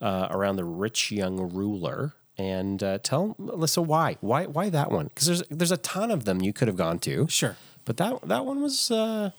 uh, 0.00 0.26
around 0.30 0.56
the 0.56 0.64
rich 0.64 1.12
young 1.12 1.52
ruler. 1.52 2.14
And 2.38 2.82
uh, 2.82 2.96
tell 3.02 3.36
Alyssa 3.38 3.84
why, 3.84 4.16
why, 4.22 4.46
why 4.46 4.70
that 4.70 4.90
one? 4.90 5.08
Because 5.08 5.26
there's 5.26 5.42
there's 5.50 5.70
a 5.70 5.76
ton 5.76 6.10
of 6.10 6.24
them 6.24 6.40
you 6.40 6.54
could 6.54 6.66
have 6.66 6.78
gone 6.78 6.98
to, 7.00 7.28
Sure. 7.28 7.58
but 7.84 7.98
that 7.98 8.26
that 8.26 8.46
one 8.46 8.62
was 8.62 8.90
uh, 8.90 9.32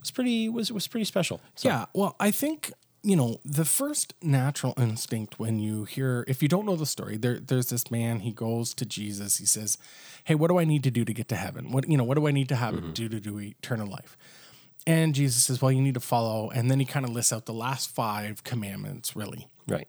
was 0.00 0.10
pretty 0.10 0.48
was 0.48 0.72
was 0.72 0.88
pretty 0.88 1.04
special. 1.04 1.40
So, 1.54 1.68
Yeah. 1.68 1.84
Well, 1.94 2.16
I 2.18 2.32
think, 2.32 2.72
you 3.04 3.14
know, 3.14 3.38
the 3.44 3.64
first 3.64 4.14
natural 4.20 4.74
instinct 4.76 5.38
when 5.38 5.60
you 5.60 5.84
hear, 5.84 6.24
if 6.26 6.42
you 6.42 6.48
don't 6.48 6.66
know 6.66 6.74
the 6.74 6.86
story, 6.86 7.16
there, 7.16 7.38
there's 7.38 7.68
this 7.68 7.88
man, 7.88 8.18
he 8.20 8.32
goes 8.32 8.74
to 8.74 8.84
Jesus. 8.84 9.36
He 9.36 9.46
says, 9.46 9.78
Hey, 10.24 10.34
what 10.34 10.48
do 10.50 10.58
I 10.58 10.64
need 10.64 10.82
to 10.82 10.90
do 10.90 11.04
to 11.04 11.14
get 11.14 11.28
to 11.28 11.36
heaven? 11.36 11.70
What, 11.70 11.88
you 11.88 11.96
know, 11.96 12.02
what 12.02 12.16
do 12.16 12.26
I 12.26 12.32
need 12.32 12.48
to 12.48 12.56
have 12.56 12.94
do 12.94 13.08
to 13.08 13.20
do 13.20 13.38
eternal 13.38 13.86
life? 13.86 14.16
And 14.86 15.14
Jesus 15.14 15.42
says, 15.44 15.60
Well, 15.60 15.72
you 15.72 15.82
need 15.82 15.94
to 15.94 16.00
follow. 16.00 16.50
And 16.50 16.70
then 16.70 16.78
he 16.78 16.86
kind 16.86 17.04
of 17.04 17.10
lists 17.12 17.32
out 17.32 17.46
the 17.46 17.52
last 17.54 17.90
five 17.90 18.44
commandments, 18.44 19.16
really. 19.16 19.48
right. 19.66 19.88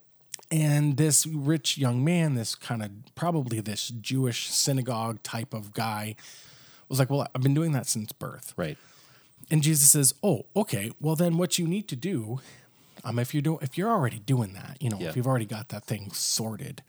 And 0.50 0.96
this 0.96 1.26
rich 1.26 1.76
young 1.76 2.02
man, 2.02 2.34
this 2.34 2.54
kind 2.54 2.82
of 2.82 2.90
probably 3.14 3.60
this 3.60 3.88
Jewish 3.88 4.48
synagogue 4.48 5.22
type 5.22 5.52
of 5.52 5.74
guy, 5.74 6.16
was 6.88 6.98
like, 6.98 7.10
Well, 7.10 7.26
I've 7.34 7.42
been 7.42 7.54
doing 7.54 7.72
that 7.72 7.86
since 7.86 8.12
birth. 8.12 8.54
Right. 8.56 8.78
And 9.50 9.62
Jesus 9.62 9.90
says, 9.90 10.12
"Oh, 10.22 10.44
okay. 10.54 10.90
Well, 11.00 11.16
then 11.16 11.38
what 11.38 11.58
you 11.58 11.66
need 11.66 11.88
to 11.88 11.96
do, 11.96 12.40
um, 13.02 13.18
if 13.18 13.32
you 13.32 13.40
do, 13.40 13.58
if 13.62 13.78
you're 13.78 13.90
already 13.90 14.18
doing 14.18 14.52
that, 14.52 14.76
you 14.80 14.90
know, 14.90 14.98
Yeah. 15.00 15.08
if 15.08 15.16
you've 15.16 15.26
already 15.26 15.46
got 15.46 15.70
that 15.70 15.84
thing 15.86 16.10
sorted, 16.12 16.82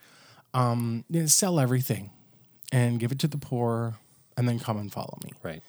um, 0.52 1.04
then 1.08 1.26
sell 1.28 1.58
everything 1.58 2.10
and 2.70 3.00
give 3.00 3.12
it 3.12 3.18
to 3.20 3.28
the 3.28 3.38
poor, 3.38 3.96
and 4.36 4.46
then 4.46 4.58
come 4.58 4.76
and 4.76 4.92
follow 4.92 5.18
me." 5.24 5.30
Right. 5.42 5.62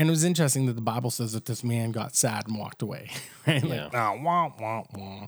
And 0.00 0.08
it 0.08 0.12
was 0.12 0.24
interesting 0.24 0.64
that 0.64 0.72
the 0.72 0.80
Bible 0.80 1.10
says 1.10 1.34
that 1.34 1.44
this 1.44 1.62
man 1.62 1.90
got 1.90 2.16
sad 2.16 2.48
and 2.48 2.56
walked 2.58 2.80
away, 2.80 3.10
right? 3.46 3.62
Yeah. 3.62 3.84
Like, 3.84 3.94
oh, 3.94 4.20
wah, 4.22 4.50
wah, 4.58 4.84
wah. 4.94 5.26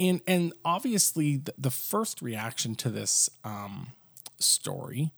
And 0.00 0.20
and 0.26 0.52
obviously, 0.64 1.36
the, 1.36 1.54
the 1.56 1.70
first 1.70 2.20
reaction 2.20 2.74
to 2.74 2.90
this 2.90 3.30
um, 3.44 3.92
story 4.40 5.12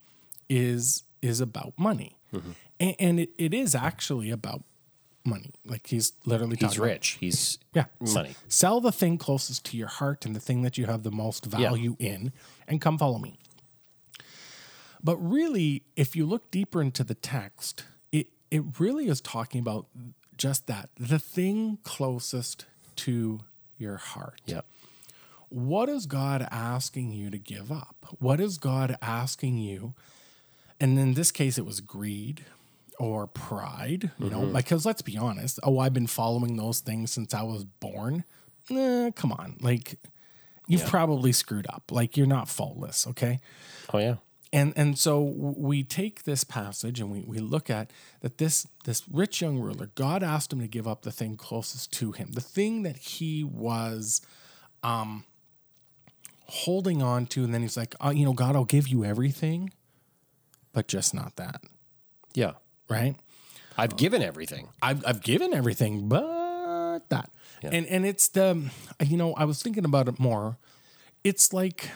is 0.47 1.01
is 1.23 1.41
about 1.41 1.73
money, 1.75 2.17
and, 2.79 2.95
and 2.99 3.19
it, 3.19 3.29
it 3.39 3.51
is 3.51 3.73
actually 3.73 4.29
about 4.29 4.61
money. 5.25 5.55
Like 5.65 5.87
he's 5.87 6.13
literally 6.27 6.55
He's 6.55 6.59
talking 6.69 6.77
about- 6.81 6.87
rich. 6.87 7.17
He's 7.19 7.57
yeah, 7.73 7.85
money. 8.13 8.35
Sell 8.47 8.79
the 8.79 8.91
thing 8.91 9.17
closest 9.17 9.65
to 9.71 9.77
your 9.77 9.87
heart 9.87 10.23
and 10.23 10.35
the 10.35 10.39
thing 10.39 10.61
that 10.61 10.77
you 10.77 10.85
have 10.85 11.01
the 11.01 11.09
most 11.09 11.45
value 11.47 11.95
in, 11.97 12.31
and 12.67 12.79
come 12.79 12.99
follow 12.99 13.17
me. 13.17 13.39
But 15.03 15.17
really, 15.17 15.81
if 15.95 16.15
you 16.15 16.27
look 16.27 16.51
deeper 16.51 16.79
into 16.79 17.03
the 17.03 17.15
text, 17.15 17.85
it 18.51 18.79
really 18.79 19.07
is 19.07 19.21
talking 19.21 19.59
about 19.61 19.87
just 20.37 20.67
that 20.67 20.89
the 20.99 21.17
thing 21.19 21.79
closest 21.83 22.65
to 22.97 23.39
your 23.77 23.97
heart. 23.97 24.41
Yeah. 24.45 24.61
What 25.49 25.89
is 25.89 26.05
God 26.05 26.47
asking 26.51 27.11
you 27.11 27.29
to 27.29 27.37
give 27.37 27.71
up? 27.71 27.95
What 28.19 28.39
is 28.39 28.57
God 28.57 28.97
asking 29.01 29.57
you? 29.57 29.93
And 30.79 30.97
in 30.97 31.13
this 31.13 31.31
case, 31.31 31.57
it 31.57 31.65
was 31.65 31.81
greed 31.81 32.45
or 32.99 33.27
pride, 33.27 34.11
you 34.19 34.29
know, 34.29 34.45
because 34.45 34.85
let's 34.85 35.01
be 35.01 35.17
honest. 35.17 35.59
Oh, 35.63 35.79
I've 35.79 35.93
been 35.93 36.07
following 36.07 36.55
those 36.55 36.79
things 36.79 37.11
since 37.11 37.33
I 37.33 37.43
was 37.43 37.65
born. 37.65 38.23
Eh, 38.69 39.11
come 39.15 39.31
on. 39.31 39.57
Like, 39.59 39.97
you've 40.67 40.85
probably 40.85 41.31
screwed 41.31 41.67
up. 41.67 41.91
Like, 41.91 42.15
you're 42.15 42.27
not 42.27 42.47
faultless, 42.47 43.05
okay? 43.07 43.39
Oh 43.93 43.97
yeah. 43.97 44.15
And 44.53 44.73
and 44.75 44.97
so 44.97 45.21
we 45.21 45.83
take 45.83 46.23
this 46.23 46.43
passage 46.43 46.99
and 46.99 47.11
we, 47.11 47.21
we 47.21 47.39
look 47.39 47.69
at 47.69 47.91
that 48.21 48.37
this 48.37 48.67
this 48.85 49.03
rich 49.09 49.41
young 49.41 49.59
ruler 49.59 49.89
god 49.95 50.23
asked 50.23 50.51
him 50.51 50.59
to 50.59 50.67
give 50.67 50.87
up 50.87 51.03
the 51.03 51.11
thing 51.11 51.37
closest 51.37 51.91
to 51.93 52.11
him 52.11 52.31
the 52.33 52.41
thing 52.41 52.83
that 52.83 52.97
he 52.97 53.43
was 53.43 54.21
um 54.83 55.23
holding 56.51 57.01
on 57.01 57.25
to. 57.27 57.45
And 57.45 57.53
then 57.53 57.61
he's 57.61 57.77
like 57.77 57.95
oh, 58.01 58.09
you 58.09 58.25
know 58.25 58.33
god 58.33 58.55
i'll 58.55 58.65
give 58.65 58.87
you 58.87 59.05
everything 59.05 59.71
but 60.73 60.87
just 60.87 61.13
not 61.13 61.35
that. 61.35 61.61
Yeah. 62.33 62.53
right? 62.89 63.15
I've 63.77 63.97
given 63.97 64.21
everything. 64.21 64.69
I've, 64.81 65.05
I've 65.05 65.21
given 65.21 65.53
everything 65.53 66.07
but 66.07 66.99
that. 67.09 67.29
And 67.63 67.85
and 67.87 68.05
it's 68.05 68.27
the 68.29 68.69
you 69.05 69.17
know 69.17 69.33
i 69.35 69.45
was 69.45 69.61
thinking 69.61 69.85
about 69.85 70.07
it 70.07 70.19
more. 70.19 70.57
It's 71.23 71.53
like 71.53 71.89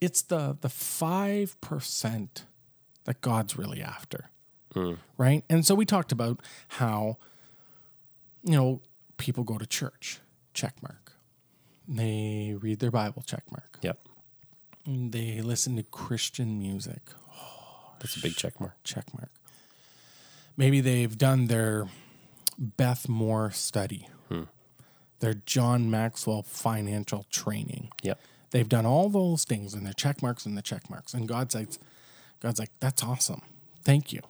it's 0.00 0.22
the 0.22 0.56
the 0.60 0.68
five 0.68 1.60
percent 1.60 2.44
that 3.04 3.20
god's 3.20 3.56
really 3.56 3.82
after 3.82 4.30
mm. 4.74 4.96
right 5.16 5.44
and 5.48 5.64
so 5.66 5.74
we 5.74 5.84
talked 5.84 6.12
about 6.12 6.40
how 6.68 7.16
you 8.44 8.56
know 8.56 8.80
people 9.16 9.44
go 9.44 9.58
to 9.58 9.66
church 9.66 10.20
check 10.54 10.74
mark 10.82 11.12
they 11.88 12.54
read 12.60 12.78
their 12.78 12.90
bible 12.90 13.22
check 13.26 13.42
mark 13.50 13.78
Yep. 13.82 13.98
they 14.86 15.40
listen 15.40 15.76
to 15.76 15.82
christian 15.82 16.58
music 16.58 17.10
That's 18.00 18.16
a 18.16 18.20
big 18.20 18.34
check 18.36 18.58
mark. 18.60 18.74
check 18.82 19.04
mark. 19.14 19.30
Maybe 20.56 20.80
they've 20.80 21.16
done 21.16 21.46
their 21.46 21.86
Beth 22.58 23.08
Moore 23.08 23.50
study, 23.50 24.08
hmm. 24.28 24.44
their 25.20 25.34
John 25.34 25.90
Maxwell 25.90 26.42
financial 26.42 27.24
training. 27.30 27.90
Yep. 28.02 28.18
They've 28.50 28.68
done 28.68 28.86
all 28.86 29.08
those 29.08 29.44
things 29.44 29.74
and 29.74 29.86
their 29.86 29.92
check 29.92 30.22
marks 30.22 30.44
and 30.44 30.56
the 30.56 30.62
check 30.62 30.90
marks. 30.90 31.14
And 31.14 31.28
God's 31.28 31.54
like, 31.54 31.68
God's 32.40 32.58
like, 32.58 32.70
that's 32.80 33.02
awesome. 33.02 33.42
Thank 33.84 34.12
you. 34.12 34.20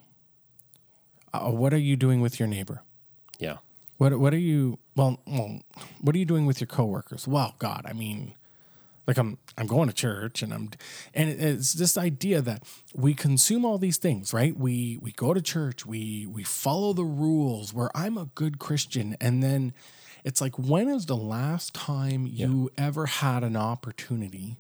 Uh, 1.32 1.50
what 1.50 1.72
are 1.72 1.78
you 1.78 1.96
doing 1.96 2.20
with 2.20 2.38
your 2.38 2.48
neighbor? 2.48 2.82
Yeah. 3.38 3.58
What 3.98 4.18
What 4.18 4.34
are 4.34 4.38
you? 4.38 4.78
Well, 4.96 5.20
well, 5.26 5.60
what 6.00 6.14
are 6.14 6.18
you 6.18 6.24
doing 6.24 6.46
with 6.46 6.60
your 6.60 6.66
coworkers? 6.66 7.28
Well, 7.28 7.54
God, 7.58 7.84
I 7.86 7.92
mean, 7.92 8.34
like 9.06 9.18
I'm 9.18 9.38
I'm 9.58 9.66
going 9.66 9.88
to 9.88 9.94
church 9.94 10.42
and 10.42 10.52
I'm 10.52 10.70
and 11.14 11.30
it's 11.30 11.72
this 11.72 11.98
idea 11.98 12.40
that 12.42 12.62
we 12.94 13.14
consume 13.14 13.64
all 13.64 13.78
these 13.78 13.96
things, 13.96 14.32
right? 14.32 14.56
We 14.56 14.98
we 15.02 15.12
go 15.12 15.34
to 15.34 15.42
church, 15.42 15.84
we 15.84 16.26
we 16.26 16.44
follow 16.44 16.92
the 16.92 17.04
rules, 17.04 17.74
where 17.74 17.90
I'm 17.94 18.16
a 18.16 18.26
good 18.34 18.58
Christian, 18.58 19.16
and 19.20 19.42
then 19.42 19.72
it's 20.24 20.40
like 20.40 20.58
when 20.58 20.88
is 20.88 21.06
the 21.06 21.16
last 21.16 21.74
time 21.74 22.26
you 22.26 22.70
ever 22.76 23.06
had 23.06 23.42
an 23.44 23.56
opportunity 23.56 24.56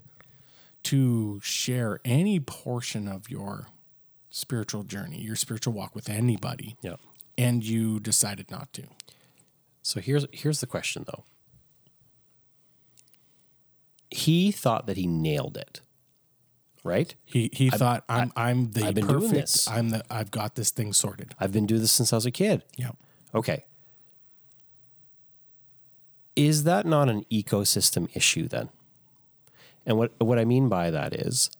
to 0.84 1.40
share 1.42 2.00
any 2.04 2.40
portion 2.40 3.06
of 3.08 3.28
your 3.30 3.66
spiritual 4.30 4.82
journey, 4.84 5.20
your 5.20 5.36
spiritual 5.36 5.72
walk 5.72 5.94
with 5.94 6.08
anybody, 6.08 6.76
Yeah. 6.82 6.96
and 7.36 7.62
you 7.64 8.00
decided 8.00 8.50
not 8.50 8.72
to? 8.74 8.84
So 9.82 10.00
here's 10.00 10.26
here's 10.32 10.60
the 10.60 10.66
question 10.66 11.04
though. 11.06 11.24
He 14.10 14.50
thought 14.50 14.86
that 14.86 14.96
he 14.96 15.06
nailed 15.06 15.56
it. 15.56 15.80
Right? 16.82 17.14
He 17.26 17.50
he 17.52 17.68
thought 17.68 18.04
I'm 18.08 18.32
I, 18.34 18.50
am 18.50 18.70
the 18.70 18.86
I've 18.86 18.94
been 18.94 19.06
doing 19.06 19.20
perfect. 19.20 19.34
this. 19.52 19.68
I'm 19.68 19.90
the 19.90 20.02
I've 20.10 20.30
got 20.30 20.54
this 20.54 20.70
thing 20.70 20.94
sorted. 20.94 21.34
I've 21.38 21.52
been 21.52 21.66
doing 21.66 21.82
this 21.82 21.92
since 21.92 22.12
I 22.12 22.16
was 22.16 22.24
a 22.24 22.30
kid. 22.30 22.62
Yeah. 22.78 22.92
Okay. 23.34 23.64
Is 26.36 26.64
that 26.64 26.86
not 26.86 27.08
an 27.08 27.24
ecosystem 27.30 28.14
issue 28.14 28.48
then? 28.48 28.70
And 29.86 29.98
what 29.98 30.12
what 30.18 30.38
I 30.38 30.44
mean 30.44 30.68
by 30.68 30.90
that 30.90 31.14
is 31.14 31.50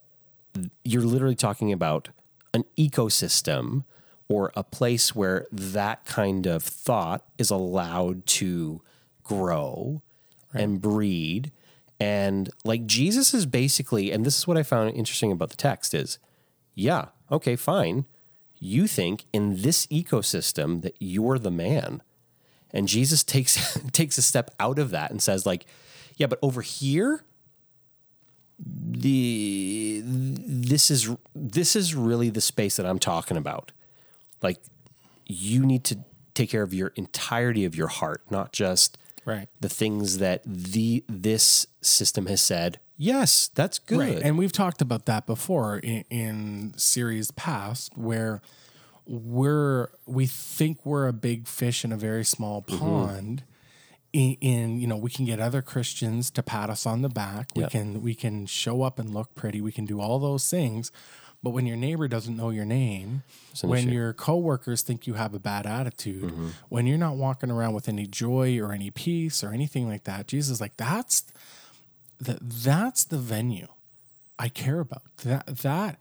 you're 0.85 1.03
literally 1.03 1.35
talking 1.35 1.73
about 1.73 2.09
an 2.53 2.65
ecosystem 2.77 3.85
or 4.29 4.53
a 4.55 4.63
place 4.63 5.15
where 5.15 5.47
that 5.51 6.05
kind 6.05 6.47
of 6.47 6.63
thought 6.63 7.25
is 7.39 7.51
allowed 7.51 8.27
to 8.27 8.81
grow 9.23 10.03
and 10.53 10.81
breed 10.81 11.53
and 12.01 12.51
like 12.65 12.87
Jesus 12.87 13.33
is 13.35 13.47
basically 13.47 14.11
and 14.11 14.25
this 14.25 14.39
is 14.39 14.47
what 14.47 14.57
I 14.57 14.63
found 14.63 14.95
interesting 14.95 15.31
about 15.31 15.51
the 15.51 15.57
text 15.57 15.95
is 15.95 16.19
yeah, 16.75 17.07
okay, 17.31 17.57
fine. 17.57 18.07
You 18.59 18.87
think 18.87 19.25
in 19.33 19.63
this 19.63 19.87
ecosystem 19.87 20.83
that 20.83 20.95
you're 20.99 21.39
the 21.39 21.51
man. 21.51 22.03
And 22.73 22.89
Jesus 22.89 23.23
takes 23.25 23.79
takes 23.93 24.19
a 24.19 24.23
step 24.23 24.51
out 24.61 24.79
of 24.79 24.91
that 24.91 25.11
and 25.11 25.23
says 25.23 25.47
like, 25.47 25.67
yeah, 26.17 26.27
but 26.27 26.39
over 26.43 26.63
here 26.63 27.25
the 28.63 30.03
this 30.05 30.91
is 30.91 31.09
this 31.35 31.75
is 31.75 31.95
really 31.95 32.31
the 32.31 32.41
space 32.41 32.77
that 32.77 32.87
I'm 32.87 32.99
talking 32.99 33.37
about. 33.37 33.73
Like 34.43 34.59
you 35.27 35.65
need 35.65 35.85
to 35.85 35.99
take 36.35 36.51
care 36.51 36.63
of 36.63 36.75
your 36.75 36.89
entirety 36.97 37.65
of 37.65 37.75
your 37.75 37.89
heart, 37.89 38.23
not 38.31 38.53
just 38.53 38.99
Right. 39.27 39.49
the 39.61 39.69
things 39.69 40.19
that 40.19 40.43
the 40.45 41.05
this 41.09 41.67
system 41.83 42.27
has 42.27 42.41
said. 42.41 42.81
Yes, 42.97 43.49
that's 43.55 43.79
good. 43.79 43.99
Right. 43.99 44.19
And 44.23 44.37
we've 44.37 44.53
talked 44.53 44.83
about 44.83 45.07
that 45.07 45.27
before 45.27 45.79
in, 45.79 46.05
in 46.11 46.75
series 46.77 47.31
past 47.31 47.97
where 47.97 48.43
we're 49.07 49.89
we 50.07 50.27
think 50.27 50.85
we're 50.85 51.09
a 51.09 51.13
big 51.13 51.47
fish 51.49 51.85
in 51.85 51.93
a 51.93 51.97
very 51.97 52.25
small 52.25 52.63
Mm-hmm. 52.63 52.79
pond. 52.79 53.43
In, 54.13 54.37
in 54.41 54.81
you 54.81 54.87
know 54.89 54.97
we 54.97 55.11
can 55.11 55.25
get 55.25 55.39
other 55.39 55.63
Christians 55.63 56.31
to 56.33 56.43
pat 56.43 56.69
us 56.71 56.85
on 56.85 57.03
the 57.03 57.09
back. 57.09 57.49
We 57.55 57.63
Yep. 57.63 57.71
can 57.71 58.03
we 58.03 58.15
can 58.15 58.47
show 58.47 58.83
up 58.83 58.99
and 58.99 59.15
look 59.15 59.35
pretty. 59.37 59.61
We 59.61 59.71
can 59.73 59.85
do 59.87 60.01
all 60.01 60.19
those 60.19 60.49
things. 60.51 60.91
But 61.43 61.51
when 61.51 61.65
your 61.65 61.77
neighbor 61.77 62.07
doesn't 62.07 62.37
know 62.37 62.51
your 62.51 62.67
name, 62.67 63.23
when 63.63 63.79
issue. 63.79 63.87
Mm-hmm. 63.87 63.95
your 63.95 64.13
coworkers 64.13 64.83
think 64.83 65.07
you 65.07 65.15
have 65.15 65.33
a 65.33 65.39
bad 65.39 65.65
attitude, 65.65 66.35
when 66.69 66.87
you're 66.87 66.99
not 66.99 67.17
walking 67.17 67.51
around 67.51 67.73
with 67.73 67.89
any 67.89 68.07
joy 68.07 68.59
or 68.59 68.73
any 68.73 68.91
peace 68.91 69.43
or 69.43 69.51
anything 69.53 69.89
like 69.89 70.05
that, 70.05 70.27
Jesus 70.27 70.57
is 70.57 70.61
like 70.61 70.77
that's 70.77 71.25
that 72.21 72.39
that's 72.43 73.05
the 73.05 73.17
venue 73.17 73.69
I 74.39 74.49
care 74.51 74.81
about. 74.81 75.03
That 75.25 75.47
that 75.47 75.99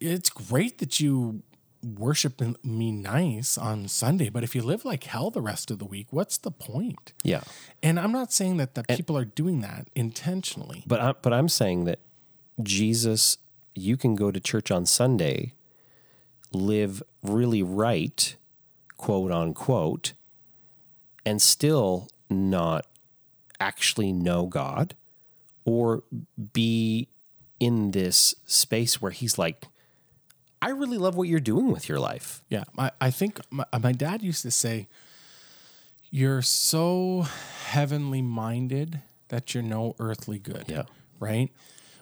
it's 0.00 0.30
great 0.30 0.78
that 0.78 1.00
you 1.00 1.42
worship 1.82 2.40
me 2.64 2.90
nice 2.92 3.56
on 3.56 3.88
Sunday, 3.88 4.28
but 4.28 4.42
if 4.42 4.54
you 4.54 4.62
live 4.62 4.84
like 4.84 5.04
hell 5.04 5.30
the 5.30 5.40
rest 5.40 5.70
of 5.70 5.78
the 5.78 5.84
week, 5.84 6.08
what's 6.10 6.38
the 6.38 6.50
point? 6.50 7.12
yeah. 7.22 7.42
And 7.82 8.00
I'm 8.00 8.12
not 8.12 8.32
saying 8.32 8.56
that 8.56 8.74
the 8.74 8.82
people 8.84 9.16
are 9.16 9.24
doing 9.24 9.60
that 9.60 9.88
intentionally. 9.94 10.82
But 10.86 11.00
I, 11.00 11.12
but 11.20 11.32
I'm 11.32 11.48
saying 11.48 11.84
that 11.84 12.00
Jesus, 12.62 13.38
you 13.74 13.96
can 13.96 14.14
go 14.14 14.30
to 14.30 14.40
church 14.40 14.70
on 14.70 14.86
Sunday, 14.86 15.54
live 16.52 17.02
really 17.22 17.62
right, 17.62 18.36
quote 18.96 19.30
unquote, 19.30 20.14
and 21.24 21.40
still 21.40 22.08
not 22.30 22.86
actually 23.60 24.12
know 24.12 24.46
God 24.46 24.94
or 25.64 26.02
be 26.52 27.08
in 27.58 27.90
this 27.90 28.34
space 28.44 29.00
where 29.00 29.12
he's 29.12 29.38
like, 29.38 29.66
I 30.62 30.70
really 30.70 30.98
love 30.98 31.14
what 31.16 31.28
you're 31.28 31.40
doing 31.40 31.70
with 31.70 31.88
your 31.88 31.98
life. 32.00 32.42
Yeah, 32.48 32.64
I, 32.78 32.90
I 33.00 33.10
think 33.10 33.40
my, 33.50 33.64
my 33.80 33.92
dad 33.92 34.22
used 34.22 34.42
to 34.42 34.50
say, 34.50 34.88
"You're 36.10 36.42
so 36.42 37.26
heavenly 37.66 38.22
minded 38.22 39.00
that 39.28 39.54
you're 39.54 39.62
no 39.62 39.94
earthly 39.98 40.38
good." 40.38 40.64
Yeah. 40.68 40.84
right. 41.20 41.50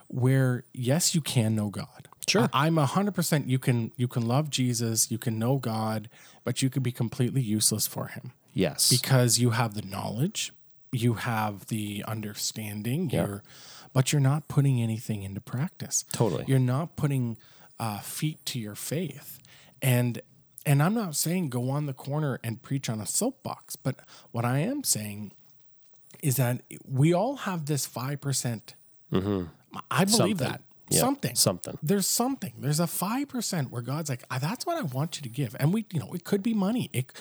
Where 0.08 0.64
yes, 0.72 1.14
you 1.14 1.20
can 1.20 1.54
know 1.56 1.70
God. 1.70 2.08
Sure. 2.28 2.48
I, 2.52 2.66
I'm 2.66 2.78
a 2.78 2.86
hundred 2.86 3.14
percent. 3.14 3.48
You 3.48 3.58
can 3.58 3.90
you 3.96 4.06
can 4.08 4.26
love 4.26 4.50
Jesus, 4.50 5.10
you 5.10 5.18
can 5.18 5.38
know 5.38 5.56
God, 5.58 6.08
but 6.44 6.62
you 6.62 6.70
could 6.70 6.82
be 6.82 6.92
completely 6.92 7.40
useless 7.42 7.86
for 7.86 8.06
Him 8.08 8.32
Yes. 8.52 8.88
because 8.90 9.38
you 9.38 9.50
have 9.50 9.74
the 9.74 9.82
knowledge, 9.82 10.52
you 10.92 11.14
have 11.14 11.66
the 11.66 12.04
understanding, 12.06 13.10
you're, 13.10 13.42
but 13.92 14.12
you're 14.12 14.20
not 14.20 14.46
putting 14.48 14.80
anything 14.80 15.22
into 15.22 15.40
practice. 15.40 16.04
Totally. 16.12 16.44
you're 16.46 16.58
not 16.58 16.96
putting 16.96 17.36
uh, 17.78 17.98
feet 18.00 18.44
to 18.46 18.58
your 18.58 18.74
faith, 18.74 19.38
and 19.82 20.20
and 20.66 20.82
I'm 20.82 20.94
not 20.94 21.14
saying 21.16 21.50
go 21.50 21.70
on 21.70 21.86
the 21.86 21.92
corner 21.92 22.40
and 22.42 22.62
preach 22.62 22.88
on 22.88 23.00
a 23.00 23.06
soapbox, 23.06 23.76
but 23.76 23.96
what 24.32 24.44
I 24.44 24.58
am 24.60 24.82
saying 24.84 25.32
is 26.22 26.36
that 26.36 26.62
we 26.86 27.12
all 27.12 27.36
have 27.36 27.66
this 27.66 27.86
five 27.86 28.20
percent. 28.20 28.74
I 29.90 30.04
believe 30.04 30.10
Something. 30.16 30.36
that 30.38 30.62
Yeah, 30.94 31.00
something 31.00 31.34
something. 31.34 31.78
there's 31.82 32.06
something 32.06 32.52
there's 32.58 32.80
a 32.80 32.84
5% 32.84 33.70
where 33.70 33.82
god's 33.82 34.08
like 34.08 34.24
"Ah, 34.30 34.38
that's 34.38 34.64
what 34.66 34.76
i 34.78 34.82
want 34.82 35.16
you 35.16 35.22
to 35.22 35.28
give 35.28 35.54
and 35.60 35.72
we 35.74 35.84
you 35.92 36.00
know 36.00 36.12
it 36.14 36.24
could 36.24 36.42
be 36.42 36.54
money 36.54 36.88
it 36.92 37.12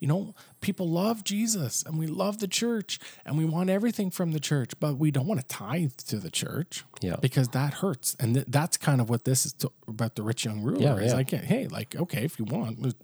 you 0.00 0.08
know 0.08 0.34
people 0.60 0.88
love 0.88 1.22
jesus 1.24 1.82
and 1.86 1.98
we 1.98 2.06
love 2.06 2.38
the 2.38 2.48
church 2.48 2.98
and 3.24 3.36
we 3.36 3.44
want 3.44 3.68
everything 3.70 4.10
from 4.10 4.32
the 4.32 4.40
church 4.40 4.72
but 4.80 4.96
we 4.96 5.10
don't 5.10 5.26
want 5.26 5.40
to 5.40 5.46
tithe 5.46 5.92
to 6.08 6.18
the 6.18 6.30
church 6.30 6.84
Yeah. 7.00 7.16
because 7.20 7.48
that 7.50 7.74
hurts 7.74 8.16
and 8.20 8.34
th- 8.34 8.46
that's 8.48 8.76
kind 8.76 9.00
of 9.00 9.08
what 9.10 9.24
this 9.24 9.44
is 9.46 9.52
to, 9.54 9.70
about 9.88 10.14
the 10.16 10.22
rich 10.22 10.44
young 10.44 10.62
ruler 10.62 10.80
Yeah, 10.80 10.96
is 10.96 11.10
yeah. 11.12 11.16
like 11.16 11.30
hey 11.30 11.66
like 11.68 11.94
okay 11.96 12.24
if 12.24 12.38
you 12.38 12.44
want 12.46 12.94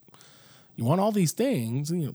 you 0.77 0.85
want 0.85 1.01
all 1.01 1.13
these 1.13 1.33
things 1.33 1.91
you 1.91 2.07
know 2.07 2.15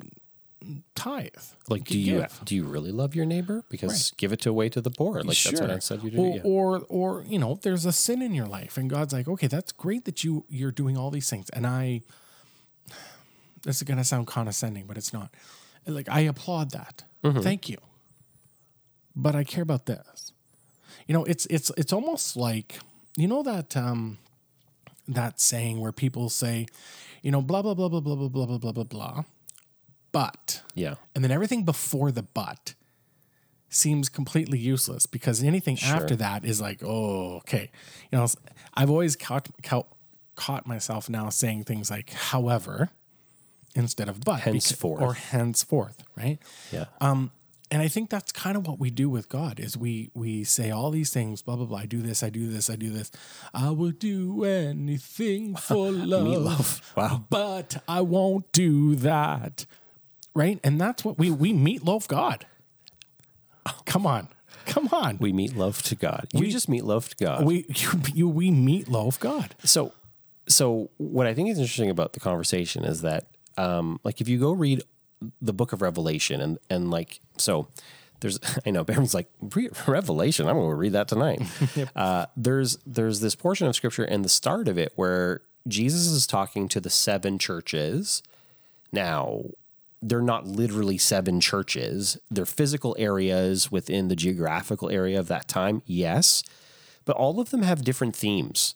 tithe. 0.95 1.29
Like, 1.69 1.85
do 1.85 1.97
you 1.97 2.19
give. 2.19 2.41
do 2.45 2.55
you 2.55 2.65
really 2.65 2.91
love 2.91 3.15
your 3.15 3.25
neighbor? 3.25 3.63
Because 3.69 4.11
give 4.17 4.33
it 4.33 4.45
away 4.45 4.69
to 4.69 4.81
the 4.81 4.89
poor. 4.89 5.21
Like 5.21 5.37
that's 5.41 5.61
what 5.61 5.71
I 5.71 5.79
said 5.79 6.03
you 6.03 6.11
do. 6.11 6.17
Or, 6.19 6.35
yeah. 6.35 6.41
or, 6.43 6.85
or, 6.89 7.23
you 7.27 7.39
know, 7.39 7.59
there's 7.61 7.85
a 7.85 7.91
sin 7.91 8.21
in 8.21 8.33
your 8.33 8.47
life, 8.47 8.77
and 8.77 8.89
God's 8.89 9.13
like, 9.13 9.27
okay, 9.27 9.47
that's 9.47 9.71
great 9.71 10.05
that 10.05 10.23
you 10.23 10.45
you're 10.49 10.71
doing 10.71 10.97
all 10.97 11.11
these 11.11 11.29
things, 11.29 11.49
and 11.49 11.65
I. 11.65 12.01
This 13.63 13.77
is 13.77 13.83
gonna 13.83 14.03
sound 14.03 14.27
condescending, 14.27 14.85
but 14.85 14.97
it's 14.97 15.11
not. 15.11 15.29
Like 15.85 16.07
I 16.09 16.21
applaud 16.21 16.71
that. 16.71 17.03
Mm-hmm. 17.23 17.41
Thank 17.41 17.69
you. 17.69 17.77
But 19.15 19.35
I 19.35 19.43
care 19.43 19.63
about 19.63 19.87
this. 19.87 20.31
You 21.07 21.13
know, 21.13 21.23
it's 21.25 21.45
it's 21.47 21.71
it's 21.77 21.91
almost 21.91 22.37
like 22.37 22.79
you 23.17 23.27
know 23.27 23.43
that 23.43 23.75
um 23.75 24.19
that 25.07 25.39
saying 25.39 25.79
where 25.79 25.91
people 25.91 26.29
say, 26.29 26.67
you 27.21 27.31
know, 27.31 27.41
blah 27.41 27.61
blah 27.61 27.73
blah 27.73 27.89
blah 27.89 27.99
blah 28.01 28.15
blah 28.15 28.27
blah 28.27 28.45
blah 28.45 28.57
blah 28.57 28.71
blah 28.71 28.83
blah, 28.83 29.23
but 30.11 30.61
yeah. 30.73 30.95
and 31.15 31.23
then 31.23 31.31
everything 31.31 31.63
before 31.63 32.11
the 32.11 32.23
but 32.23 32.73
seems 33.69 34.09
completely 34.09 34.57
useless 34.57 35.05
because 35.05 35.43
anything 35.43 35.77
after 35.83 36.15
that 36.15 36.45
is 36.45 36.61
like, 36.61 36.81
oh, 36.83 37.37
okay. 37.37 37.69
You 38.11 38.17
know, 38.17 38.27
I've 38.73 38.89
always 38.89 39.15
caught, 39.15 39.49
caught, 39.61 39.87
caught 40.35 40.65
myself 40.65 41.09
now 41.09 41.29
saying 41.29 41.65
things 41.65 41.91
like, 41.91 42.11
however, 42.11 42.89
instead 43.75 44.09
of 44.09 44.21
but. 44.21 44.41
Henceforth. 44.41 45.01
or 45.01 45.13
henceforth, 45.13 46.03
right? 46.15 46.39
Yeah. 46.71 46.85
Um, 47.01 47.31
and 47.69 47.81
I 47.81 47.89
think 47.89 48.09
that's 48.09 48.31
kind 48.31 48.55
of 48.55 48.65
what 48.65 48.79
we 48.79 48.89
do 48.89 49.09
with 49.09 49.27
God 49.27 49.59
is 49.59 49.77
we 49.77 50.09
we 50.13 50.45
say 50.45 50.71
all 50.71 50.89
these 50.89 51.11
things, 51.11 51.41
blah 51.41 51.57
blah 51.57 51.65
blah. 51.65 51.79
I 51.79 51.85
do 51.85 52.01
this, 52.01 52.23
I 52.23 52.29
do 52.29 52.49
this, 52.49 52.69
I 52.69 52.77
do 52.77 52.91
this. 52.91 53.11
I 53.53 53.71
will 53.71 53.91
do 53.91 54.45
anything 54.45 55.55
for 55.57 55.91
love, 55.91 56.27
Meatloaf. 56.27 56.95
Wow. 56.95 57.25
but 57.29 57.83
I 57.87 58.01
won't 58.01 58.49
do 58.53 58.95
that, 58.95 59.65
right? 60.37 60.59
And 60.63 60.79
that's 60.79 61.03
what 61.03 61.17
we 61.17 61.31
we 61.31 61.51
meet 61.51 61.83
love 61.83 62.07
God. 62.07 62.45
Come 63.85 64.05
on, 64.05 64.29
come 64.65 64.87
on. 64.91 65.17
We 65.17 65.33
meet 65.33 65.57
love 65.57 65.81
to 65.83 65.95
God. 65.95 66.27
You 66.31 66.47
just 66.47 66.69
meet 66.69 66.85
love 66.85 67.09
to 67.09 67.15
God. 67.17 67.45
We 67.45 67.65
you, 67.67 67.89
you 68.13 68.29
we 68.29 68.51
meatloaf 68.51 69.19
God. 69.19 69.55
so 69.63 69.93
so 70.47 70.89
what 70.97 71.27
I 71.27 71.33
think 71.33 71.49
is 71.49 71.57
interesting 71.57 71.89
about 71.89 72.13
the 72.13 72.19
conversation 72.21 72.85
is 72.85 73.01
that 73.01 73.25
um 73.57 73.99
like 74.03 74.21
if 74.21 74.29
you 74.29 74.39
go 74.39 74.51
read 74.51 74.83
the 75.41 75.53
book 75.53 75.73
of 75.73 75.81
Revelation 75.81 76.39
and 76.39 76.59
and 76.69 76.91
like 76.91 77.19
so 77.37 77.67
there's 78.19 78.39
I 78.65 78.69
know 78.69 78.83
Baron's 78.83 79.15
like 79.15 79.29
"Re- 79.41 79.69
Revelation 79.87 80.47
I'm 80.47 80.55
going 80.55 80.69
to 80.69 80.75
read 80.75 80.93
that 80.93 81.07
tonight. 81.07 81.41
uh, 81.95 82.27
there's 82.37 82.77
there's 82.85 83.19
this 83.19 83.35
portion 83.35 83.67
of 83.67 83.75
scripture 83.75 84.05
in 84.05 84.21
the 84.21 84.29
start 84.29 84.67
of 84.67 84.77
it 84.77 84.93
where 84.95 85.41
Jesus 85.67 86.07
is 86.07 86.27
talking 86.27 86.69
to 86.69 86.79
the 86.79 86.89
seven 86.91 87.39
churches. 87.39 88.21
Now 88.93 89.41
they're 90.09 90.21
not 90.21 90.47
literally 90.47 90.97
seven 90.97 91.39
churches. 91.39 92.17
They're 92.29 92.45
physical 92.45 92.95
areas 92.99 93.71
within 93.71 94.07
the 94.07 94.15
geographical 94.15 94.89
area 94.89 95.19
of 95.19 95.27
that 95.27 95.47
time. 95.47 95.81
Yes, 95.85 96.43
but 97.05 97.15
all 97.15 97.39
of 97.39 97.49
them 97.49 97.63
have 97.63 97.83
different 97.83 98.15
themes 98.15 98.75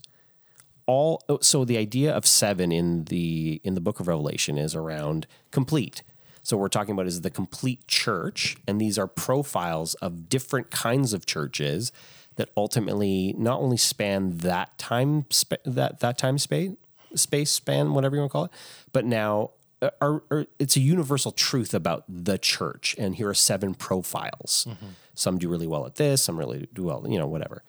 all 0.92 1.24
so 1.42 1.64
the 1.64 1.78
idea 1.78 2.14
of 2.14 2.26
seven 2.26 2.72
in 2.72 3.06
the 3.06 3.62
in 3.64 3.76
the 3.76 3.82
book 3.82 4.00
of 4.00 4.08
revelation 4.08 4.58
is 4.58 4.76
around 4.76 5.28
complete 5.52 6.04
so 6.44 6.58
what 6.58 6.62
we're 6.62 6.68
talking 6.68 6.94
about 6.94 7.06
is 7.06 7.22
the 7.22 7.30
complete 7.30 7.88
church 7.88 8.58
and 8.68 8.82
these 8.82 8.98
are 8.98 9.08
profiles 9.08 9.94
of 9.96 10.28
different 10.28 10.70
kinds 10.72 11.14
of 11.14 11.26
churches 11.26 11.92
that 12.36 12.50
ultimately 12.58 13.34
not 13.38 13.60
only 13.60 13.78
span 13.78 14.38
that 14.38 14.78
time 14.78 15.26
that 15.64 16.00
that 16.00 16.18
time 16.18 16.38
space 16.38 16.72
space 17.16 17.52
span 17.52 17.94
whatever 17.94 18.16
you 18.16 18.22
want 18.22 18.30
to 18.30 18.34
call 18.34 18.46
it 18.46 18.52
but 18.92 19.06
now 19.06 19.52
are, 19.82 20.24
are, 20.30 20.46
it's 20.60 20.76
a 20.76 20.80
universal 20.80 21.32
truth 21.32 21.74
about 21.74 22.04
the 22.08 22.38
church 22.38 22.96
and 22.98 23.16
here 23.16 23.30
are 23.30 23.34
seven 23.34 23.74
profiles 23.74 24.68
some 25.16 25.38
do 25.38 25.50
really 25.50 25.68
well 25.68 25.86
at 25.86 25.96
this 25.96 26.22
some 26.22 26.38
really 26.38 26.68
do 26.74 26.84
well 26.84 27.06
you 27.08 27.18
know 27.18 27.28
whatever 27.28 27.64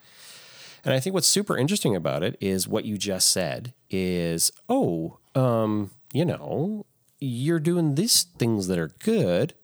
and 0.84 0.94
I 0.94 1.00
think 1.00 1.14
what's 1.14 1.28
super 1.28 1.56
interesting 1.56 1.94
about 1.94 2.22
it 2.22 2.36
is 2.40 2.66
what 2.66 2.84
you 2.84 2.98
just 2.98 3.28
said 3.28 3.72
is, 3.90 4.50
oh, 4.68 5.18
um, 5.34 5.90
you 6.12 6.24
know, 6.24 6.86
you're 7.20 7.60
doing 7.60 7.94
these 7.94 8.24
things 8.24 8.66
that 8.66 8.78
are 8.78 8.90
good, 8.98 9.54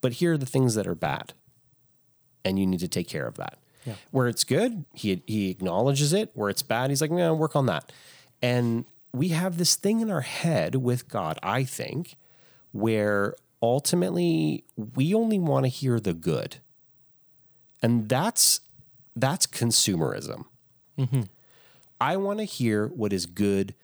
but 0.00 0.14
here 0.14 0.34
are 0.34 0.38
the 0.38 0.46
things 0.46 0.74
that 0.76 0.86
are 0.86 0.94
bad. 0.94 1.32
And 2.44 2.58
you 2.58 2.66
need 2.66 2.80
to 2.80 2.88
take 2.88 3.08
care 3.08 3.26
of 3.26 3.36
that. 3.36 3.58
Yeah. 3.84 3.94
Where 4.10 4.28
it's 4.28 4.44
good, 4.44 4.84
he 4.94 5.22
he 5.26 5.50
acknowledges 5.50 6.12
it. 6.12 6.30
Where 6.34 6.50
it's 6.50 6.62
bad, 6.62 6.90
he's 6.90 7.00
like, 7.00 7.10
no, 7.10 7.34
work 7.34 7.56
on 7.56 7.66
that. 7.66 7.92
And 8.42 8.84
we 9.12 9.28
have 9.28 9.58
this 9.58 9.76
thing 9.76 10.00
in 10.00 10.10
our 10.10 10.20
head 10.20 10.76
with 10.76 11.08
God, 11.08 11.38
I 11.42 11.64
think, 11.64 12.16
where 12.72 13.34
ultimately 13.62 14.64
we 14.76 15.14
only 15.14 15.38
want 15.38 15.64
to 15.64 15.68
hear 15.68 16.00
the 16.00 16.14
good. 16.14 16.56
And 17.82 18.08
that's 18.08 18.60
that's 19.16 19.46
consumerism. 19.46 20.44
Mm-hmm. 20.98 21.22
I 22.00 22.16
want 22.16 22.38
to 22.38 22.44
hear 22.44 22.86
what 22.88 23.12
is 23.12 23.26
good 23.26 23.74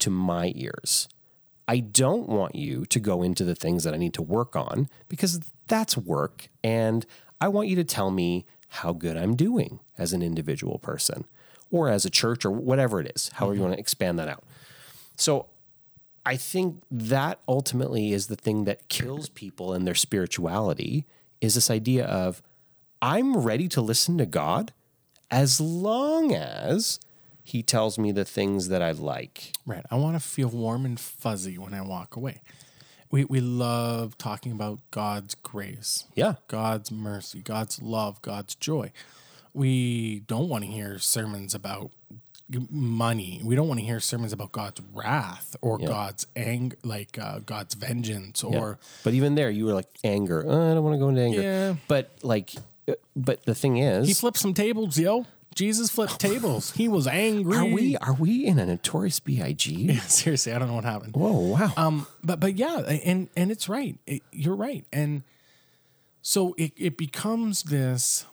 to 0.00 0.10
my 0.10 0.52
ears. 0.54 1.08
I 1.66 1.78
don't 1.78 2.28
want 2.28 2.54
you 2.54 2.84
to 2.86 3.00
go 3.00 3.22
into 3.22 3.44
the 3.44 3.54
things 3.54 3.84
that 3.84 3.94
I 3.94 3.96
need 3.96 4.14
to 4.14 4.22
work 4.22 4.54
on 4.54 4.88
because 5.08 5.40
that's 5.68 5.96
work. 5.96 6.48
And 6.62 7.06
I 7.40 7.48
want 7.48 7.68
you 7.68 7.76
to 7.76 7.84
tell 7.84 8.10
me 8.10 8.44
how 8.68 8.92
good 8.92 9.16
I'm 9.16 9.36
doing 9.36 9.80
as 9.96 10.12
an 10.12 10.22
individual 10.22 10.78
person 10.78 11.24
or 11.72 11.88
as 11.88 12.04
a 12.04 12.10
church 12.10 12.44
or 12.44 12.50
whatever 12.52 13.00
it 13.00 13.10
is, 13.16 13.30
however 13.34 13.54
you 13.54 13.58
mm-hmm. 13.58 13.70
want 13.70 13.74
to 13.74 13.80
expand 13.80 14.20
that 14.20 14.28
out. 14.28 14.44
So 15.16 15.46
I 16.24 16.36
think 16.36 16.82
that 16.90 17.40
ultimately 17.48 18.12
is 18.12 18.28
the 18.28 18.36
thing 18.36 18.64
that 18.64 18.88
kills 18.88 19.28
people 19.28 19.74
in 19.74 19.84
their 19.84 19.94
spirituality 19.96 21.06
is 21.40 21.56
this 21.56 21.70
idea 21.70 22.04
of 22.04 22.42
I'm 23.00 23.38
ready 23.38 23.66
to 23.68 23.80
listen 23.80 24.18
to 24.18 24.26
God 24.26 24.72
as 25.30 25.60
long 25.60 26.32
as 26.32 27.00
he 27.42 27.62
tells 27.62 27.98
me 27.98 28.12
the 28.12 28.24
things 28.24 28.68
that 28.68 28.82
I 28.82 28.92
like. 28.92 29.52
Right. 29.66 29.84
I 29.90 29.96
want 29.96 30.14
to 30.14 30.20
feel 30.20 30.48
warm 30.48 30.84
and 30.84 31.00
fuzzy 31.00 31.58
when 31.58 31.74
I 31.74 31.80
walk 31.80 32.14
away. 32.14 32.42
We 33.10 33.24
we 33.24 33.40
love 33.40 34.16
talking 34.16 34.52
about 34.52 34.78
God's 34.90 35.34
grace. 35.34 36.04
Yeah. 36.14 36.34
God's 36.48 36.90
mercy, 36.90 37.40
God's 37.40 37.82
love, 37.82 38.22
God's 38.22 38.54
joy. 38.54 38.92
We 39.54 40.20
don't 40.20 40.48
want 40.48 40.64
to 40.64 40.70
hear 40.70 40.98
sermons 40.98 41.54
about 41.54 41.90
money. 42.70 43.40
We 43.44 43.54
don't 43.54 43.68
want 43.68 43.80
to 43.80 43.86
hear 43.86 44.00
sermons 44.00 44.32
about 44.32 44.52
God's 44.52 44.80
wrath 44.92 45.56
or 45.60 45.78
God's 45.78 46.26
anger, 46.36 46.76
like 46.82 47.18
uh, 47.18 47.40
God's 47.40 47.74
vengeance 47.74 48.42
or 48.42 48.78
But 49.04 49.14
even 49.14 49.34
there, 49.34 49.50
you 49.50 49.66
were 49.66 49.74
like 49.74 49.88
anger. 50.04 50.46
Uh, 50.46 50.70
I 50.70 50.74
don't 50.74 50.84
want 50.84 50.94
to 50.94 50.98
go 50.98 51.08
into 51.08 51.20
anger. 51.22 51.42
Yeah. 51.42 51.74
But 51.88 52.10
like, 52.22 52.52
uh, 52.88 52.94
but 53.14 53.44
the 53.44 53.54
thing 53.54 53.78
is, 53.78 54.08
he 54.08 54.14
flipped 54.14 54.38
some 54.38 54.54
tables, 54.54 54.98
yo. 54.98 55.26
Jesus 55.54 55.90
flipped 55.90 56.18
tables. 56.20 56.72
He 56.72 56.88
was 56.88 57.06
angry. 57.06 57.56
are 57.56 57.64
we 57.66 57.96
are 57.98 58.14
we 58.14 58.46
in 58.46 58.58
a 58.58 58.66
notorious 58.66 59.20
Big? 59.20 59.38
Yeah, 59.58 60.00
Seriously, 60.00 60.52
I 60.52 60.58
don't 60.58 60.68
know 60.68 60.74
what 60.74 60.84
happened. 60.84 61.14
Whoa, 61.14 61.32
wow. 61.32 61.72
Um, 61.76 62.06
but 62.22 62.40
but 62.40 62.56
yeah, 62.56 62.78
and 62.78 63.28
and 63.36 63.50
it's 63.50 63.68
right. 63.68 63.98
It, 64.06 64.22
you're 64.32 64.56
right, 64.56 64.84
and 64.92 65.22
so 66.22 66.54
it 66.58 66.72
it 66.76 66.96
becomes 66.96 67.64
this. 67.64 68.26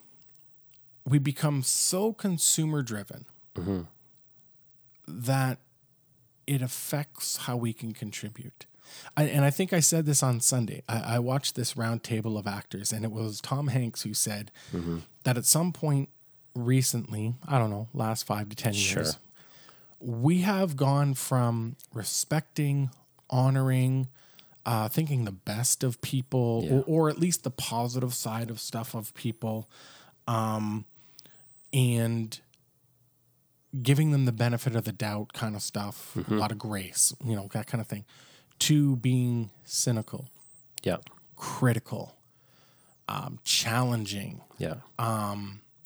We 1.09 1.19
become 1.19 1.63
so 1.63 2.13
consumer 2.13 2.81
driven 2.81 3.25
that 5.07 5.57
it 6.47 6.61
affects 6.61 7.37
how 7.37 7.57
we 7.57 7.73
can 7.73 7.93
contribute. 7.93 8.65
I, 9.17 9.23
and 9.23 9.43
I 9.45 9.49
think 9.51 9.71
I 9.73 9.81
said 9.81 10.05
this 10.05 10.23
on 10.23 10.39
Sunday. 10.39 10.81
I, 10.87 11.15
I 11.15 11.19
watched 11.19 11.55
this 11.55 11.75
round 11.77 12.03
table 12.03 12.37
of 12.37 12.47
actors, 12.47 12.91
and 12.91 13.03
it 13.05 13.11
was 13.11 13.39
Tom 13.41 13.67
Hanks 13.67 14.03
who 14.03 14.13
said 14.13 14.51
that 15.23 15.37
at 15.37 15.45
some 15.45 15.71
point 15.73 16.09
recently, 16.55 17.35
I 17.47 17.59
don't 17.59 17.69
know, 17.69 17.87
last 17.93 18.25
five 18.25 18.49
to 18.49 18.55
10 18.55 18.73
years, 18.73 19.17
we 19.99 20.41
have 20.41 20.75
gone 20.75 21.13
from 21.13 21.75
respecting, 21.93 22.89
honoring, 23.29 24.07
uh, 24.65 24.87
thinking 24.89 25.25
the 25.25 25.31
best 25.31 25.83
of 25.83 26.01
people, 26.01 26.65
or, 26.87 27.05
or 27.05 27.09
at 27.09 27.19
least 27.19 27.43
the 27.43 27.51
positive 27.51 28.13
side 28.13 28.49
of 28.49 28.59
stuff 28.59 28.95
of 28.95 29.13
people, 29.13 29.69
um, 30.27 30.85
and 31.73 32.39
giving 33.83 34.11
them 34.11 34.25
the 34.25 34.31
benefit 34.31 34.75
of 34.75 34.83
the 34.85 34.91
doubt 34.91 35.33
kind 35.33 35.55
of 35.55 35.61
stuff, 35.61 36.15
a 36.29 36.33
lot 36.33 36.51
of 36.51 36.57
grace, 36.57 37.13
you 37.23 37.35
know, 37.35 37.47
that 37.53 37.67
kind 37.67 37.81
of 37.81 37.87
thing, 37.87 38.03
to 38.59 38.95
being 38.97 39.51
cynical, 39.63 40.27
yeah, 40.83 40.97
critical, 41.35 42.15
um, 43.07 43.39
challenging, 43.43 44.41
yeah, 44.57 44.75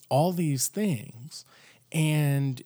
all 0.10 0.32
these 0.32 0.68
things. 0.68 1.46
And 1.92 2.62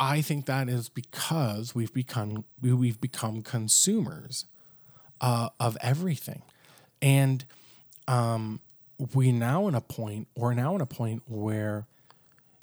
I 0.00 0.22
think 0.22 0.46
that 0.46 0.68
is 0.68 0.88
because 0.88 1.74
we've 1.74 1.92
become 1.92 2.44
we- 2.62 2.72
we've 2.72 3.00
become 3.00 3.42
consumers 3.42 4.46
uh, 5.20 5.50
of 5.60 5.76
everything. 5.82 6.42
And 7.02 7.44
um, 8.08 8.60
we 9.14 9.32
now 9.32 9.68
in 9.68 9.74
a 9.74 9.80
point 9.80 10.28
we're 10.34 10.54
now 10.54 10.74
in 10.74 10.80
a 10.80 10.86
point 10.86 11.22
where 11.28 11.86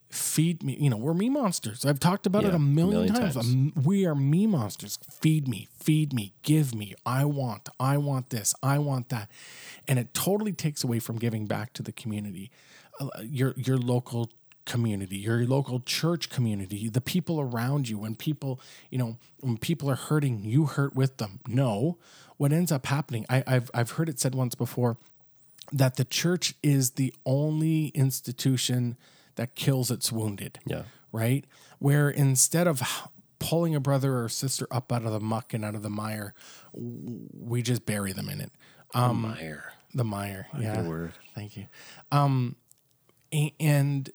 feed 0.09 0.63
me. 0.63 0.77
You 0.79 0.89
know, 0.89 0.97
we're 0.97 1.13
me 1.13 1.29
monsters. 1.29 1.85
I've 1.85 1.99
talked 1.99 2.25
about 2.25 2.43
it 2.43 2.49
Yeah, 2.49 2.55
a 2.55 2.59
million, 2.59 2.89
million 3.07 3.13
times. 3.13 3.35
times. 3.35 3.53
Um, 3.53 3.73
We 3.83 4.05
are 4.05 4.15
me 4.15 4.47
monsters. 4.47 4.97
Feed 5.11 5.47
me, 5.47 5.67
feed 5.73 6.13
me, 6.13 6.33
give 6.43 6.73
me. 6.73 6.95
I 7.05 7.25
want, 7.25 7.69
I 7.79 7.97
want 7.97 8.29
this, 8.29 8.53
I 8.63 8.77
want 8.79 9.09
that. 9.09 9.29
And 9.87 9.99
it 9.99 10.13
totally 10.13 10.53
takes 10.53 10.83
away 10.83 10.99
from 10.99 11.17
giving 11.17 11.45
back 11.45 11.73
to 11.73 11.83
the 11.83 11.91
community, 11.91 12.51
uh, 12.99 13.09
your 13.21 13.53
your 13.57 13.77
local 13.77 14.31
community, 14.65 15.17
your 15.17 15.45
local 15.45 15.79
church 15.81 16.29
community, 16.29 16.89
the 16.89 17.01
people 17.01 17.39
around 17.39 17.87
you. 17.89 17.97
When 17.97 18.15
people, 18.15 18.59
you 18.89 18.97
know, 18.97 19.17
when 19.39 19.57
people 19.57 19.89
are 19.89 19.95
hurting, 19.95 20.43
you 20.45 20.65
hurt 20.65 20.95
with 20.95 21.17
them. 21.17 21.39
No, 21.47 21.97
what 22.37 22.51
ends 22.51 22.71
up 22.71 22.85
happening, 22.85 23.25
I, 23.29 23.43
I've 23.45 23.69
I've 23.73 23.91
heard 23.91 24.09
it 24.09 24.19
said 24.19 24.35
once 24.35 24.55
before 24.55 24.97
that 25.71 25.95
the 25.97 26.05
church 26.05 26.53
is 26.63 26.91
the 26.91 27.13
only 27.25 27.87
institution 27.89 28.97
that 29.37 29.55
kills 29.55 29.89
its 29.89 30.11
wounded. 30.11 30.59
Yeah. 30.65 30.83
Right? 31.11 31.45
Where 31.79 32.09
instead 32.09 32.67
of 32.67 32.81
pulling 33.39 33.73
a 33.75 33.79
brother 33.79 34.19
or 34.23 34.29
sister 34.29 34.67
up 34.69 34.91
out 34.91 35.05
of 35.05 35.11
the 35.11 35.19
muck 35.19 35.53
and 35.53 35.63
out 35.63 35.73
of 35.75 35.81
the 35.83 35.89
mire, 35.89 36.33
we 36.73 37.61
just 37.61 37.85
bury 37.85 38.11
them 38.13 38.29
in 38.29 38.41
it. 38.41 38.51
Um, 38.93 39.21
mire. 39.21 39.71
The 39.93 40.03
mire. 40.03 40.47
Yeah. 40.59 40.81
word. 40.81 41.13
Thank 41.33 41.55
you. 41.57 41.67
Um, 42.11 42.55
and 43.59 44.09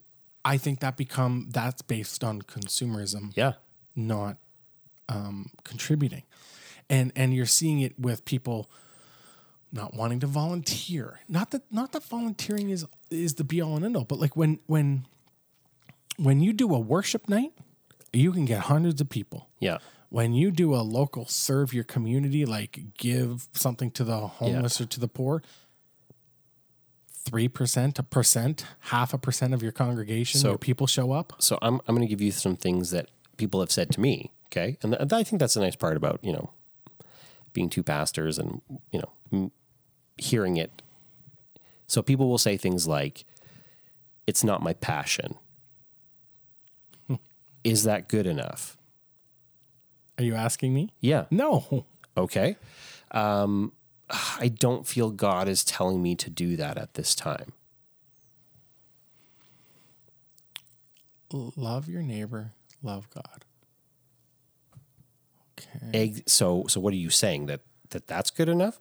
I 0.45 0.57
think 0.59 0.81
that 0.81 0.97
become 0.97 1.49
that's 1.51 1.83
based 1.83 2.25
on 2.25 2.43
consumerism 2.43 3.33
Yeah. 3.37 3.53
not 3.95 4.39
um, 5.09 5.51
contributing, 5.65 6.23
and 6.89 7.13
and 7.15 7.35
you're 7.35 7.45
seeing 7.47 7.81
it 7.81 7.99
with 7.99 8.25
people 8.25 8.71
not 9.73 9.95
wanting 9.95 10.21
to 10.21 10.27
volunteer. 10.27 11.21
Not 11.29 11.51
that 11.53 11.63
not 11.73 11.93
that 11.93 12.05
volunteering 12.05 12.71
is 12.71 12.87
is 13.11 13.35
the 13.35 13.45
be 13.45 13.61
all 13.61 13.77
and 13.77 13.85
end 13.85 13.97
all, 13.97 14.05
but 14.05 14.19
like 14.19 14.37
when 14.37 14.59
when 14.67 15.07
when 16.19 16.41
you 16.41 16.53
do 16.53 16.75
a 16.75 16.79
worship 16.79 17.29
night, 17.29 17.53
you 18.13 18.33
can 18.33 18.45
get 18.45 18.61
hundreds 18.61 19.01
of 19.01 19.09
people. 19.09 19.49
Yeah. 19.61 19.79
When 20.11 20.35
you 20.35 20.51
do 20.51 20.75
a 20.75 20.83
local 20.83 21.25
serve 21.27 21.73
your 21.73 21.85
community, 21.85 22.45
like 22.45 22.79
give 22.99 23.49
something 23.53 23.91
to 23.93 24.05
the 24.05 24.27
homeless 24.27 24.79
or 24.79 24.85
to 24.85 25.01
the 25.01 25.09
poor, 25.09 25.43
three 27.25 27.49
percent, 27.49 27.99
a 27.99 28.03
percent, 28.03 28.67
half 28.81 29.15
a 29.15 29.19
percent 29.19 29.55
of 29.55 29.63
your 29.63 29.73
congregation, 29.73 30.41
So- 30.41 30.51
your 30.51 30.59
people 30.59 30.87
show 30.87 31.13
up. 31.13 31.33
So 31.39 31.59
I'm 31.63 31.81
I'm 31.89 31.95
going 31.97 32.07
to 32.07 32.11
give 32.11 32.21
you 32.21 32.31
some 32.33 32.57
things 32.57 32.91
that 32.91 33.09
people 33.37 33.61
have 33.61 33.71
said 33.73 33.91
to 33.93 34.01
me. 34.01 34.33
Okay, 34.49 34.77
and 34.83 34.93
th- 34.93 35.13
I 35.13 35.23
think 35.23 35.41
that's 35.41 35.57
a 35.57 35.61
nice 35.61 35.77
part 35.77 35.97
about 35.97 36.21
you 36.23 36.33
know 36.33 36.51
being 37.55 37.71
two 37.71 37.83
pastors 37.83 38.39
and 38.39 38.61
you 38.91 39.01
know 39.01 39.51
hearing 40.16 40.57
it. 40.57 40.83
So 41.87 42.03
people 42.03 42.29
will 42.29 42.38
say 42.38 42.57
things 42.57 42.87
like, 42.87 43.25
"It's 44.27 44.44
not 44.44 44.62
my 44.62 44.72
passion." 44.75 45.37
Is 47.64 47.85
that 47.85 48.09
good 48.09 48.27
enough? 48.27 48.77
Are 50.18 50.25
you 50.25 50.35
asking 50.35 50.75
me? 50.75 50.90
Yeah. 51.01 51.27
No. 51.31 51.87
Okay. 52.16 52.57
Um, 53.12 53.72
I 54.11 54.48
don't 54.48 54.87
feel 54.87 55.11
God 55.11 55.48
is 55.48 55.64
telling 55.64 56.03
me 56.03 56.14
to 56.16 56.29
do 56.29 56.57
that 56.57 56.77
at 56.77 56.94
this 56.94 57.14
time. 57.14 57.53
Love 61.33 61.88
your 61.88 62.03
neighbor, 62.03 62.53
love 62.83 63.09
God. 63.09 63.44
Okay. 65.59 65.98
Egg, 65.98 66.22
so 66.27 66.66
so 66.68 66.79
what 66.79 66.92
are 66.92 66.98
you 66.98 67.09
saying 67.09 67.46
that 67.46 67.61
that 67.90 68.07
that's 68.07 68.31
good 68.31 68.51
enough 68.51 68.79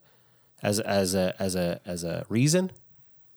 as 0.63 0.79
as 0.79 1.15
a 1.15 1.33
as 1.39 1.55
a 1.55 1.79
as 1.85 2.03
a 2.03 2.25
reason? 2.29 2.71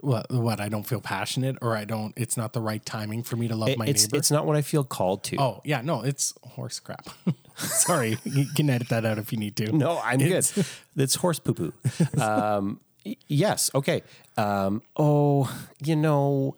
What? 0.01 0.31
What? 0.31 0.61
I 0.61 0.69
don't 0.69 0.83
feel 0.87 1.01
passionate, 1.01 1.57
or 1.63 1.75
I 1.77 1.85
don't. 1.85 2.13
It's 2.17 2.37
not 2.37 2.53
the 2.53 2.61
right 2.61 2.85
timing 2.85 3.23
for 3.23 3.37
me 3.37 3.49
to 3.49 3.57
love 3.57 3.77
my 3.79 3.87
it's 3.87 4.05
neighbor. 4.07 4.17
it's 4.19 4.31
not 4.31 4.45
what 4.45 4.55
I 4.57 4.61
feel 4.63 4.85
called 4.85 5.25
to. 5.25 5.41
oh 5.41 5.61
yeah, 5.65 5.81
no, 5.81 6.03
it's 6.03 6.35
horse 6.43 6.79
crap. 6.81 7.09
Sorry, 7.57 8.19
you 8.25 8.47
can 8.55 8.69
edit 8.69 8.89
that 8.91 9.05
out 9.07 9.17
if 9.19 9.33
you 9.33 9.39
need 9.39 9.57
to. 9.57 9.73
No, 9.73 9.99
I'm 10.03 10.19
good. 10.19 10.47
It's 10.97 11.15
horse 11.15 11.39
poo 11.39 11.55
poo. 11.55 11.73
Um, 12.21 12.81
y- 13.07 13.17
yes. 13.29 13.71
Okay. 13.75 14.03
Um, 14.37 14.83
oh, 14.97 15.49
you 15.83 15.97
know, 15.97 16.57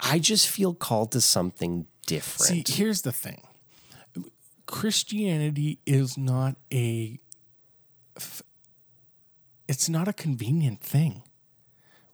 I 0.00 0.18
just 0.18 0.48
feel 0.48 0.74
called 0.74 1.12
to 1.12 1.20
something 1.20 1.86
different. 2.06 2.66
See, 2.66 2.74
here's 2.74 3.02
the 3.02 3.12
thing. 3.12 3.42
Christianity 4.66 5.78
is 5.86 6.18
not 6.18 6.56
a. 6.72 7.18
f- 8.16 8.42
It's 9.68 9.88
not 9.88 10.08
a 10.08 10.12
convenient 10.12 10.80
thing. 10.80 11.22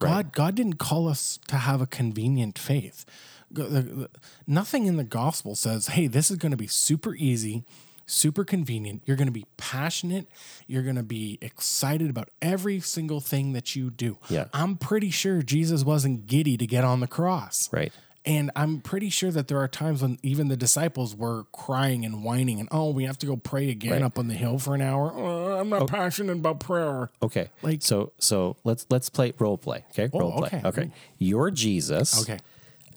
God, 0.01 0.33
God 0.33 0.55
didn't 0.55 0.75
call 0.79 1.09
us 1.09 1.39
to 1.49 1.57
have 1.57 1.81
a 1.81 1.87
convenient 1.87 2.59
faith. 2.59 3.07
Go- 3.55 3.69
the- 3.69 3.83
the- 3.83 4.11
Nothing 4.47 4.87
in 4.87 4.97
the 4.97 5.05
gospel 5.05 5.55
says, 5.55 5.87
"Hey, 5.89 6.09
this 6.09 6.31
is 6.31 6.37
going 6.37 6.51
to 6.51 6.59
be 6.59 6.67
super 6.67 7.15
easy, 7.15 7.65
super 8.05 8.45
convenient. 8.45 9.03
You're 9.07 9.17
going 9.17 9.29
to 9.29 9.33
be 9.33 9.47
passionate. 9.57 10.27
You're 10.67 10.83
going 10.83 10.97
to 10.97 11.03
be 11.03 11.39
excited 11.41 12.11
about 12.11 12.29
every 12.43 12.81
single 12.81 13.21
thing 13.21 13.53
that 13.55 13.75
you 13.77 13.91
do." 13.91 14.19
Yeah. 14.29 14.47
I'm 14.53 14.77
pretty 14.77 15.09
sure 15.11 15.41
Jesus 15.43 15.85
wasn't 15.85 16.27
giddy 16.27 16.59
to 16.59 16.67
get 16.67 16.85
on 16.85 17.01
the 17.01 17.07
cross. 17.07 17.71
right. 17.73 17.93
And 18.27 18.51
I'm 18.57 18.81
pretty 18.81 19.11
sure 19.11 19.31
that 19.33 19.49
there 19.49 19.59
are 19.59 19.69
times 19.69 20.01
when 20.01 20.19
even 20.23 20.49
the 20.49 20.57
disciples 20.57 21.15
were 21.15 21.45
crying 21.53 22.07
and 22.07 22.25
whining 22.25 22.59
and, 22.59 22.69
oh, 22.73 22.91
we 22.91 23.05
have 23.05 23.19
to 23.19 23.27
go 23.27 23.37
pray 23.37 23.69
again 23.71 23.93
Right. 23.93 24.03
up 24.03 24.19
on 24.19 24.29
the 24.29 24.35
hill 24.35 24.59
for 24.59 24.75
an 24.75 24.81
hour. 24.81 25.13
Oh, 25.15 25.59
I'm 25.61 25.69
not 25.69 25.89
passionate 25.89 26.33
about 26.39 26.59
prayer. 26.61 27.11
Okay. 27.23 27.51
Like- 27.63 27.83
so 27.83 28.13
so 28.19 28.57
let's 28.65 28.87
let's 28.89 29.11
play 29.11 29.33
role 29.39 29.59
play. 29.59 29.85
Okay. 29.91 30.09
role 30.19 30.33
play. 30.39 30.49
okay. 30.55 30.63
Okay. 30.65 30.91
You're 31.19 31.51
Jesus. 31.51 32.23
Okay. 32.23 32.39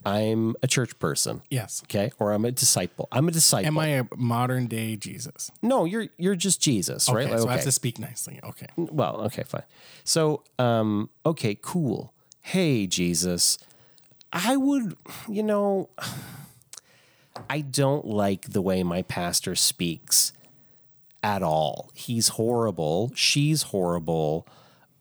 I'm 0.05 0.55
a 0.63 0.67
church 0.67 0.97
person. 0.99 1.41
Yes. 1.49 1.81
Okay. 1.83 2.11
Or 2.19 2.31
I'm 2.31 2.45
a 2.45 2.51
disciple. 2.53 3.09
I'm 3.11 3.27
a 3.27 3.31
disciple. 3.31 3.67
Am 3.67 3.77
I 3.77 3.87
a 3.87 4.03
modern 4.15 4.67
day 4.67 4.95
Jesus? 4.95 5.51
no, 5.61 5.83
you're 5.83 6.07
you're 6.17 6.35
just 6.37 6.61
Jesus, 6.61 7.09
right? 7.09 7.25
Okay, 7.25 7.31
Like, 7.33 7.41
so 7.41 7.49
I 7.49 7.53
have 7.53 7.63
to 7.63 7.71
speak 7.73 7.99
nicely. 7.99 8.39
Okay. 8.41 8.67
well, 8.77 9.19
okay, 9.25 9.43
fine. 9.43 9.63
So, 10.05 10.43
um, 10.57 11.09
okay, 11.25 11.57
cool. 11.61 12.13
Hey, 12.41 12.87
Jesus, 12.87 13.57
I 14.31 14.57
would, 14.57 14.95
you 15.27 15.43
know, 15.43 15.89
I 17.49 17.61
don't 17.61 18.05
like 18.05 18.49
the 18.51 18.61
way 18.61 18.83
my 18.83 19.01
pastor 19.01 19.55
speaks 19.55 20.33
at 21.23 21.41
all. 21.43 21.89
He's 21.93 22.29
horrible. 22.29 23.11
She's 23.15 23.63
horrible. 23.63 24.47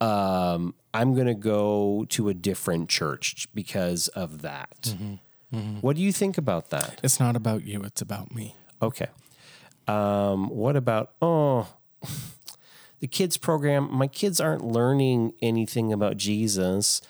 Um, 0.00 0.74
I'm 0.92 1.14
going 1.14 1.26
to 1.26 1.34
go 1.34 2.06
to 2.10 2.28
a 2.28 2.34
different 2.34 2.88
church 2.88 3.48
because 3.54 4.08
of 4.08 4.42
that. 4.42 4.94
What 5.80 5.96
do 5.96 6.02
you 6.02 6.12
think 6.12 6.36
about 6.36 6.70
that? 6.70 7.00
It's 7.02 7.18
not 7.18 7.34
about 7.34 7.64
you, 7.64 7.82
it's 7.82 8.02
about 8.02 8.34
me. 8.34 8.56
Okay. 8.82 9.06
Um, 9.88 10.50
what 10.50 10.76
about 10.76 11.12
oh 11.22 11.68
the 13.00 13.06
kids 13.06 13.38
program? 13.38 13.88
My 13.90 14.06
kids 14.06 14.40
aren't 14.40 14.64
learning 14.64 15.32
anything 15.40 15.92
about 15.92 16.16
Jesus, 16.16 17.00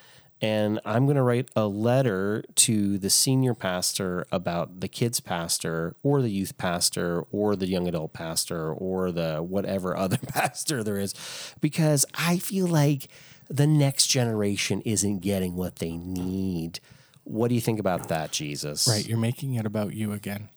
and 0.42 0.80
I'm 0.84 1.06
going 1.06 1.16
to 1.16 1.22
write 1.22 1.48
a 1.56 1.66
letter 1.66 2.44
to 2.56 2.98
the 2.98 3.08
senior 3.08 3.54
pastor 3.54 4.26
about 4.30 4.80
the 4.80 4.88
kids 4.88 5.18
pastor 5.20 5.94
or 6.02 6.20
the 6.20 6.28
youth 6.28 6.58
pastor 6.58 7.24
or 7.32 7.56
the 7.56 7.66
young 7.66 7.88
adult 7.88 8.12
pastor 8.12 8.72
or 8.72 9.10
the 9.12 9.38
whatever 9.38 9.96
other 10.04 10.18
pastor 10.18 10.82
there 10.84 10.98
is 10.98 11.14
because 11.60 12.04
I 12.14 12.38
feel 12.38 12.66
like 12.66 13.08
the 13.48 13.66
next 13.66 14.08
generation 14.08 14.82
isn't 14.84 15.20
getting 15.20 15.56
what 15.56 15.76
they 15.76 15.96
need. 15.96 16.80
What 17.24 17.48
do 17.48 17.54
you 17.54 17.60
think 17.60 17.80
about 17.80 18.08
that, 18.08 18.30
Jesus? 18.30 18.86
Right. 18.86 19.06
You're 19.06 19.18
making 19.18 19.54
it 19.54 19.66
about 19.66 19.94
you 19.94 20.12
again. 20.12 20.50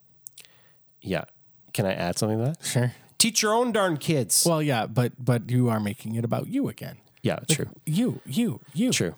Yeah. 1.02 1.26
Can 1.74 1.86
I 1.86 1.94
add 1.94 2.18
something 2.20 2.40
to 2.40 2.46
that? 2.46 2.66
Sure. 2.66 2.94
Teach 3.18 3.42
your 3.42 3.54
own 3.54 3.72
darn 3.72 3.98
kids. 3.98 4.46
Well, 4.48 4.62
yeah, 4.62 4.86
but 4.88 5.14
but 5.24 5.50
you 5.50 5.70
are 5.70 5.80
making 5.80 6.16
it 6.16 6.24
about 6.24 6.48
you 6.48 6.68
again. 6.70 6.98
yeah, 7.22 7.40
true. 7.50 7.70
You, 7.86 8.22
you, 8.26 8.62
you. 8.74 8.92
True. 8.92 9.16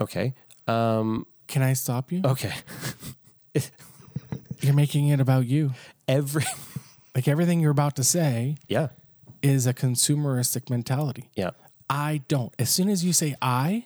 Okay. 0.00 0.34
Um, 0.66 1.26
Can 1.46 1.62
I 1.62 1.72
stop 1.74 2.10
you? 2.12 2.22
okay. 2.24 2.52
You're 4.60 4.74
making 4.74 5.08
it 5.08 5.20
about 5.20 5.46
you. 5.46 5.72
Every 6.08 6.44
Like 7.14 7.28
everything 7.28 7.60
you're 7.60 7.70
about 7.72 7.96
to 7.96 8.04
say 8.04 8.56
Yeah. 8.68 8.88
is 9.42 9.66
a 9.66 9.74
consumeristic 9.74 10.70
mentality. 10.70 11.28
Yeah. 11.34 11.50
I 11.90 12.22
don't. 12.28 12.54
As 12.58 12.70
soon 12.70 12.88
as 12.88 13.04
you 13.04 13.12
say 13.12 13.34
I, 13.42 13.84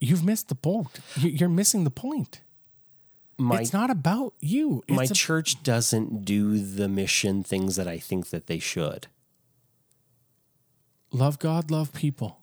you've 0.00 0.22
missed 0.24 0.48
the 0.48 0.54
point. 0.54 1.00
You- 1.16 1.30
You're 1.30 1.48
missing 1.48 1.82
the 1.82 1.90
point. 1.90 2.40
My 3.36 3.62
it's 3.62 3.72
not 3.72 3.90
about 3.90 4.34
you. 4.40 4.84
It's 4.86 4.96
my 4.96 5.02
a- 5.04 5.08
church 5.08 5.62
doesn't 5.64 6.24
do 6.24 6.56
the 6.58 6.88
mission 6.88 7.42
things 7.42 7.74
that 7.74 7.88
I 7.88 7.98
think 7.98 8.28
that 8.30 8.46
they 8.46 8.60
should. 8.60 9.08
love 11.10 11.38
God, 11.40 11.70
love 11.70 11.92
people. 11.92 12.38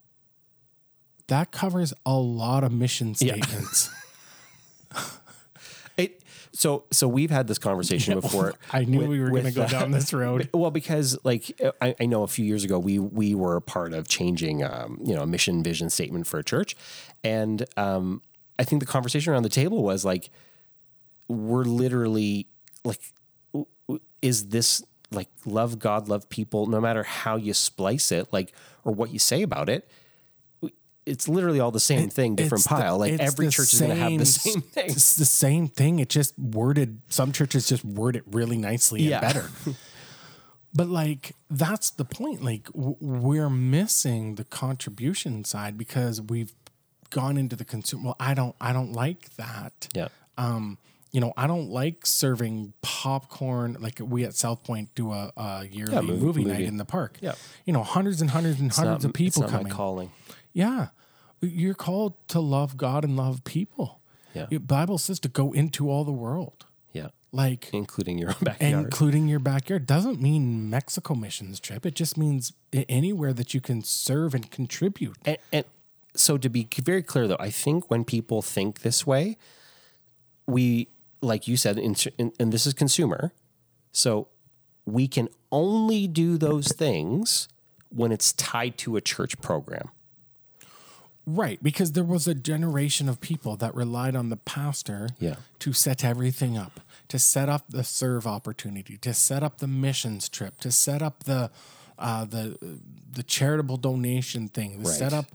That 1.27 1.51
covers 1.51 1.93
a 2.05 2.13
lot 2.15 2.63
of 2.63 2.71
mission 2.71 3.15
statements. 3.15 3.89
It, 5.97 6.23
so 6.53 6.85
so 6.91 7.07
we've 7.07 7.29
had 7.31 7.47
this 7.47 7.57
conversation 7.57 8.19
before. 8.21 8.53
I 8.71 8.85
knew 8.85 8.99
with- 8.99 9.07
we 9.09 9.19
were 9.19 9.29
going 9.29 9.43
to 9.43 9.51
go 9.51 9.63
uh, 9.63 9.67
down 9.67 9.91
this 9.91 10.13
road. 10.13 10.49
Well, 10.53 10.71
because 10.71 11.17
like 11.23 11.59
I, 11.81 11.95
I 11.99 12.05
know 12.05 12.23
a 12.23 12.27
few 12.27 12.45
years 12.45 12.63
ago 12.63 12.79
we 12.79 12.97
we 12.97 13.35
were 13.35 13.55
a 13.57 13.61
part 13.61 13.93
of 13.93 14.07
changing 14.07 14.63
um, 14.63 14.99
you 15.03 15.13
know 15.13 15.21
a 15.21 15.27
mission 15.27 15.61
vision 15.63 15.89
statement 15.89 16.27
for 16.27 16.39
a 16.39 16.43
church, 16.43 16.75
and 17.23 17.65
um, 17.77 18.21
I 18.57 18.63
think 18.63 18.79
the 18.81 18.85
conversation 18.85 19.33
around 19.33 19.43
the 19.43 19.49
table 19.49 19.83
was 19.83 20.05
like, 20.05 20.29
we're 21.27 21.63
literally 21.65 22.47
like, 22.85 23.01
w- 23.53 23.67
w- 23.87 24.01
is 24.21 24.47
this 24.49 24.81
like 25.11 25.27
love 25.45 25.77
God, 25.77 26.07
love 26.07 26.29
people, 26.29 26.67
no 26.67 26.79
matter 26.79 27.03
how 27.03 27.35
you 27.35 27.53
splice 27.53 28.11
it, 28.13 28.31
like, 28.31 28.53
or 28.85 28.93
what 28.93 29.11
you 29.11 29.19
say 29.19 29.41
about 29.41 29.67
it? 29.67 29.89
It's 31.05 31.27
literally 31.27 31.59
all 31.59 31.71
the 31.71 31.79
same 31.79 32.09
thing, 32.09 32.35
different 32.35 32.61
It's 32.61 32.69
the- 32.69 32.75
pile. 32.75 32.97
like 32.99 33.13
every 33.19 33.49
church 33.49 33.73
is 33.73 33.79
going 33.79 33.89
to 33.91 33.97
have 33.97 34.17
the 34.19 34.25
same 34.25 34.61
thing. 34.61 34.85
It's 34.89 35.15
the 35.15 35.25
same 35.25 35.67
thing. 35.67 35.97
It 35.99 36.09
just 36.09 36.37
worded. 36.37 37.01
Some 37.09 37.31
churches 37.31 37.67
just 37.67 37.83
word 37.83 38.15
it 38.15 38.23
really 38.31 38.57
nicely 38.57 39.01
Yeah. 39.03 39.17
and 39.19 39.21
better. 39.33 39.49
but 40.73 40.87
like 40.87 41.33
that's 41.49 41.89
the 41.89 42.05
point. 42.05 42.43
Like 42.43 42.65
w- 42.73 42.95
we're 42.99 43.49
missing 43.49 44.35
the 44.35 44.43
contribution 44.43 45.43
side 45.43 45.77
because 45.77 46.21
we've 46.21 46.53
gone 47.09 47.37
into 47.37 47.55
the 47.55 47.65
consumer. 47.65 48.03
Well, 48.05 48.15
I 48.19 48.33
don't. 48.33 48.55
I 48.61 48.71
don't 48.71 48.93
like 48.93 49.35
that. 49.37 49.87
Yeah. 49.93 50.07
Um, 50.37 50.77
you 51.11 51.19
know, 51.19 51.33
I 51.35 51.45
don't 51.45 51.69
like 51.69 52.05
serving 52.05 52.71
popcorn. 52.81 53.75
Like 53.81 53.99
we 54.01 54.23
at 54.23 54.33
South 54.33 54.63
Point 54.63 54.95
do 54.95 55.11
a, 55.11 55.31
a 55.35 55.65
yearly 55.69 55.95
movie- 56.07 56.21
movie, 56.25 56.45
night 56.45 56.61
in 56.61 56.77
the 56.77 56.85
park. 56.85 57.17
Yeah. 57.21 57.33
You 57.65 57.73
know, 57.73 57.83
hundreds 57.83 58.21
and 58.21 58.29
hundreds 58.29 58.61
and 58.61 58.71
hundreds 58.71 59.03
Not- 59.03 59.09
of 59.09 59.13
people 59.13 59.43
it's 59.43 59.51
coming. 59.51 59.73
calling. 59.73 60.11
Yeah. 60.53 60.87
You're 61.41 61.73
called 61.73 62.13
to 62.29 62.39
love 62.39 62.77
God 62.77 63.03
and 63.03 63.15
love 63.17 63.43
people. 63.43 64.01
Yeah. 64.33 64.45
The 64.49 64.57
Bible 64.59 64.97
says 64.97 65.19
to 65.21 65.29
go 65.29 65.51
into 65.51 65.89
all 65.89 66.03
the 66.03 66.11
world. 66.11 66.65
Yeah. 66.93 67.07
Like 67.31 67.69
Including 67.73 68.17
your 68.17 68.29
own 68.29 68.35
backyard. 68.41 68.85
including 68.85 69.27
your 69.27 69.39
backyard 69.39 69.87
doesn't 69.87 70.21
mean 70.21 70.69
Mexico 70.69 71.15
missions 71.15 71.59
trip. 71.59 71.85
It 71.85 71.95
just 71.95 72.17
means 72.17 72.53
anywhere 72.73 73.33
that 73.33 73.53
you 73.53 73.61
can 73.61 73.83
serve 73.83 74.33
and 74.35 74.49
contribute. 74.51 75.17
and, 75.25 75.37
and 75.51 75.65
so 76.13 76.37
to 76.37 76.49
be 76.49 76.67
very 76.83 77.01
clear 77.01 77.25
though 77.25 77.37
i 77.39 77.49
think 77.49 77.89
when 77.89 78.03
people 78.03 78.41
think 78.41 78.81
this 78.81 79.07
way 79.07 79.37
we 80.45 80.89
like 81.21 81.47
you 81.47 81.55
said 81.55 81.77
in, 81.77 81.95
in, 82.17 82.33
and 82.37 82.51
this 82.51 82.65
is 82.67 82.73
consumer 82.73 83.31
so 83.93 84.27
we 84.85 85.07
can 85.07 85.29
only 85.53 86.07
do 86.07 86.37
those 86.37 86.67
things 86.73 87.47
when 87.89 88.11
it's 88.11 88.33
tied 88.33 88.77
to 88.77 88.97
a 88.97 89.01
church 89.01 89.39
program 89.39 89.89
Right, 91.25 91.61
because 91.61 91.91
there 91.91 92.03
was 92.03 92.27
a 92.27 92.33
generation 92.33 93.07
of 93.07 93.21
people 93.21 93.55
that 93.57 93.75
relied 93.75 94.15
on 94.15 94.29
the 94.29 94.37
pastor 94.37 95.09
Yeah. 95.19 95.35
to 95.59 95.71
set 95.71 96.03
everything 96.03 96.57
up, 96.57 96.79
to 97.09 97.19
set 97.19 97.47
up 97.47 97.65
the 97.69 97.83
serve 97.83 98.25
opportunity, 98.25 98.97
to 98.97 99.13
set 99.13 99.43
up 99.43 99.59
the 99.59 99.67
missions 99.67 100.27
trip, 100.29 100.59
to 100.61 100.71
set 100.71 101.01
up 101.01 101.23
the 101.25 101.51
uh, 101.99 102.25
the 102.25 102.57
the 103.13 103.21
charitable 103.21 103.77
donation 103.77 104.47
thing, 104.47 104.81
to 104.83 104.89
set 104.89 105.13
up 105.13 105.25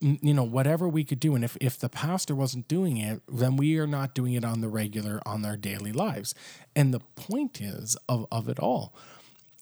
you 0.00 0.32
know 0.34 0.44
whatever 0.44 0.88
we 0.88 1.04
could 1.04 1.20
do. 1.20 1.34
And 1.34 1.44
if 1.44 1.56
if 1.60 1.78
the 1.78 1.88
pastor 1.90 2.34
wasn't 2.34 2.68
doing 2.68 2.96
it, 2.96 3.20
then 3.28 3.56
we 3.56 3.78
are 3.78 3.86
not 3.86 4.14
doing 4.14 4.32
it 4.32 4.44
on 4.44 4.60
the 4.62 4.68
regular 4.68 5.20
on 5.26 5.44
our 5.44 5.56
daily 5.56 5.92
lives. 5.92 6.34
And 6.74 6.94
the 6.94 7.00
point 7.14 7.60
is 7.60 7.96
of 8.08 8.26
of 8.30 8.48
it 8.48 8.58
all 8.58 8.94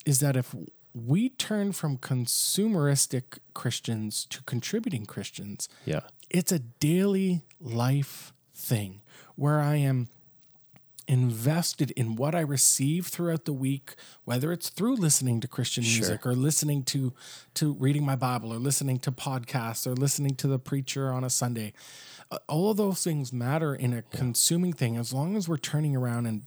is 0.05 0.19
that 0.19 0.37
if 0.37 0.55
we 0.95 1.29
turn 1.29 1.73
from 1.73 1.97
consumeristic 1.97 3.39
Christians 3.53 4.25
to 4.29 4.41
contributing 4.43 5.05
Christians, 5.05 5.67
yeah. 5.85 6.01
It's 6.29 6.51
a 6.51 6.59
daily 6.59 7.43
life 7.59 8.33
thing 8.55 9.01
where 9.35 9.59
I 9.59 9.75
am 9.75 10.07
invested 11.07 11.91
in 11.91 12.15
what 12.15 12.33
I 12.33 12.39
receive 12.39 13.07
throughout 13.07 13.45
the 13.45 13.53
week, 13.53 13.93
whether 14.23 14.51
it's 14.51 14.69
through 14.69 14.95
listening 14.95 15.39
to 15.41 15.47
Christian 15.47 15.83
music 15.83 16.25
or 16.25 16.33
listening 16.33 16.83
to 16.85 17.13
to 17.55 17.73
reading 17.73 18.03
my 18.03 18.15
Bible 18.15 18.51
or 18.51 18.57
listening 18.57 18.97
to 18.99 19.11
podcasts 19.11 19.85
or 19.85 19.93
listening 19.93 20.35
to 20.35 20.47
the 20.47 20.57
preacher 20.57 21.11
on 21.13 21.23
a 21.23 21.29
Sunday. 21.29 21.73
Uh, 22.31 22.39
All 22.47 22.71
of 22.71 22.77
those 22.77 23.03
things 23.03 23.31
matter 23.31 23.75
in 23.75 23.93
a 23.93 24.01
consuming 24.01 24.73
thing 24.73 24.97
as 24.97 25.13
long 25.13 25.35
as 25.37 25.47
we're 25.47 25.57
turning 25.57 25.95
around 25.95 26.25
and 26.25 26.43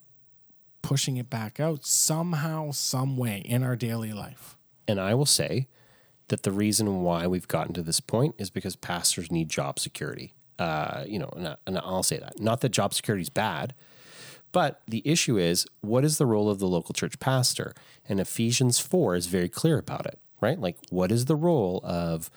pushing 0.83 1.17
it 1.17 1.29
back 1.29 1.59
out 1.61 1.85
somehow, 1.85 2.71
some 2.71 3.17
way 3.17 3.43
in 3.45 3.63
our 3.63 3.77
daily 3.77 4.13
life. 4.13 4.57
and 4.87 5.01
i 5.01 5.15
will 5.15 5.27
say 5.27 5.67
that 6.29 6.43
the 6.43 6.53
reason 6.53 7.03
why 7.03 7.27
we've 7.27 7.49
gotten 7.49 7.73
to 7.75 7.83
this 7.83 8.01
point 8.01 8.35
is 8.39 8.51
because 8.51 8.77
pastors 8.77 9.31
need 9.31 9.49
job 9.49 9.79
security 9.79 10.33
uh, 10.59 11.05
you 11.07 11.19
know 11.19 11.31
and, 11.37 11.49
I, 11.49 11.57
and 11.67 11.79
i'll 11.79 12.03
say 12.03 12.19
that 12.19 12.41
not 12.41 12.61
that 12.61 12.71
job 12.71 12.93
security 12.95 13.23
is 13.23 13.31
bad 13.31 13.75
But 14.51 14.81
the 14.89 15.03
issue 15.05 15.37
is, 15.39 15.67
what 15.83 16.05
is 16.05 16.17
the 16.17 16.25
role 16.25 16.49
of 16.49 16.59
the 16.59 16.67
local 16.67 16.95
church 16.95 17.19
pastor? 17.21 17.75
And 18.09 18.19
Ephesians 18.19 18.79
4 18.79 19.15
is 19.15 19.27
very 19.27 19.49
clear 19.51 19.77
about 19.79 20.07
it, 20.07 20.19
right? 20.41 20.59
Like, 20.59 20.77
what 20.91 21.13
is 21.13 21.27
the 21.27 21.37
role 21.37 21.83
of, 21.85 22.31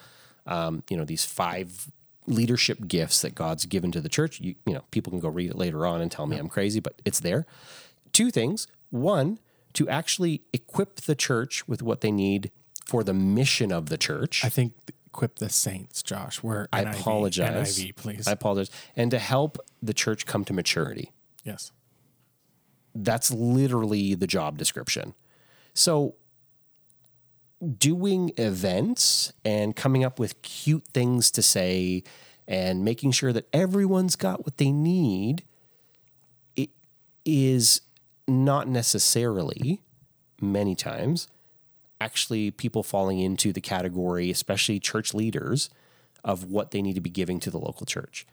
um, 0.45 0.83
you 0.89 0.97
know, 0.97 1.05
these 1.05 1.23
five 1.23 1.89
leadership 2.27 2.85
gifts 2.85 3.21
that 3.21 3.33
God's 3.33 3.65
given 3.65 3.91
to 3.93 4.01
the 4.01 4.09
church? 4.09 4.41
You, 4.41 4.55
you 4.65 4.73
know, 4.73 4.83
people 4.91 5.11
can 5.11 5.21
go 5.21 5.29
read 5.29 5.51
it 5.51 5.57
later 5.57 5.85
on 5.85 6.01
and 6.01 6.11
tell 6.11 6.27
me 6.27 6.35
I'm 6.37 6.49
crazy, 6.49 6.81
but 6.81 7.01
it's 7.05 7.21
there. 7.21 7.45
Two 8.13 8.31
things. 8.31 8.67
One, 8.89 9.39
to 9.73 9.87
actually 9.87 10.41
equip 10.53 11.01
the 11.01 11.15
church 11.15 11.67
with 11.67 11.81
what 11.81 12.01
they 12.01 12.11
need 12.11 12.51
for 12.85 13.03
the 13.03 13.13
mission 13.13 13.71
of 13.71 13.87
the 13.89 13.97
church. 13.97 14.43
I 14.43 14.49
think 14.49 14.73
equip 15.05 15.39
the 15.39 15.49
saints, 15.49 16.01
Josh. 16.03 16.43
Where 16.43 16.67
I 16.71 16.83
NIV, 16.83 16.99
apologize. 16.99 17.79
NIV, 17.79 17.95
please. 17.95 18.27
I 18.27 18.31
apologize. 18.31 18.69
And 18.95 19.11
to 19.11 19.19
help 19.19 19.57
the 19.81 19.93
church 19.93 20.25
come 20.25 20.45
to 20.45 20.53
maturity. 20.53 21.11
yes. 21.43 21.71
That's 22.93 23.31
literally 23.31 24.15
the 24.15 24.27
job 24.27 24.57
description. 24.57 25.13
So, 25.73 26.15
doing 27.77 28.33
events 28.35 29.31
and 29.45 29.77
coming 29.77 30.03
up 30.03 30.19
with 30.19 30.41
cute 30.41 30.85
things 30.93 31.31
to 31.31 31.41
say 31.41 32.03
and 32.49 32.83
making 32.83 33.11
sure 33.11 33.31
that 33.31 33.47
everyone's 33.53 34.17
got 34.17 34.45
what 34.45 34.57
they 34.57 34.73
need 34.73 35.45
it 36.57 36.71
is 37.23 37.79
not 38.31 38.67
necessarily 38.67 39.81
many 40.39 40.75
times 40.75 41.27
actually 41.99 42.49
people 42.49 42.81
falling 42.81 43.19
into 43.19 43.53
the 43.53 43.61
category 43.61 44.31
especially 44.31 44.79
church 44.79 45.13
leaders 45.13 45.69
of 46.23 46.45
what 46.45 46.71
they 46.71 46.81
need 46.81 46.95
to 46.95 47.01
be 47.01 47.09
giving 47.09 47.39
to 47.39 47.51
the 47.51 47.59
local 47.59 47.85
church 47.85 48.25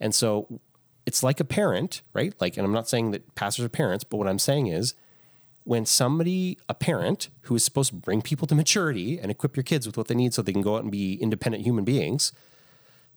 and 0.00 0.14
so 0.14 0.60
it's 1.06 1.22
like 1.22 1.40
a 1.40 1.44
parent 1.44 2.02
right 2.14 2.34
like 2.40 2.56
and 2.56 2.64
i'm 2.64 2.72
not 2.72 2.88
saying 2.88 3.10
that 3.10 3.34
pastors 3.34 3.64
are 3.64 3.68
parents 3.68 4.04
but 4.04 4.16
what 4.16 4.28
i'm 4.28 4.38
saying 4.38 4.66
is 4.66 4.94
when 5.64 5.86
somebody, 5.86 6.58
a 6.68 6.74
parent 6.74 7.28
who 7.42 7.54
is 7.54 7.64
supposed 7.64 7.90
to 7.90 7.94
bring 7.94 8.22
people 8.22 8.46
to 8.46 8.54
maturity 8.54 9.18
and 9.18 9.30
equip 9.30 9.56
your 9.56 9.62
kids 9.62 9.86
with 9.86 9.96
what 9.96 10.08
they 10.08 10.14
need 10.14 10.32
so 10.34 10.42
they 10.42 10.52
can 10.52 10.62
go 10.62 10.76
out 10.76 10.82
and 10.82 10.90
be 10.90 11.14
independent 11.14 11.64
human 11.64 11.84
beings, 11.84 12.32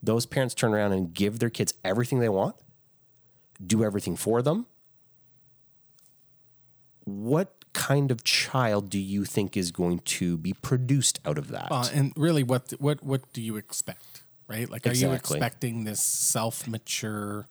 those 0.02 0.26
parents 0.26 0.54
turn 0.54 0.74
around 0.74 0.92
and 0.92 1.14
give 1.14 1.40
their 1.40 1.50
kids 1.50 1.74
everything 1.84 2.20
they 2.20 2.30
want, 2.30 2.56
do 3.66 3.84
everything 3.84 4.16
for 4.16 4.42
them. 4.42 4.66
What 7.06 7.66
kind 7.74 8.12
of 8.12 8.24
child 8.24 8.90
do 8.90 9.00
you 9.00 9.26
think 9.26 9.58
is 9.58 9.72
going 9.72 10.00
to 10.00 10.38
be 10.38 10.54
produced 10.54 11.20
out 11.26 11.38
of 11.38 11.50
that? 11.50 11.68
Uh, 11.72 11.86
and 11.94 12.14
really, 12.16 12.44
what 12.44 12.72
what 12.80 13.04
what 13.04 13.32
do 13.34 13.42
you 13.42 13.58
expect, 13.58 14.24
right? 14.48 14.70
Like, 14.70 14.88
are 14.88 14.94
you 14.94 15.12
expecting 15.12 15.84
this 15.84 16.02
self 16.02 16.68
mature, 16.68 17.48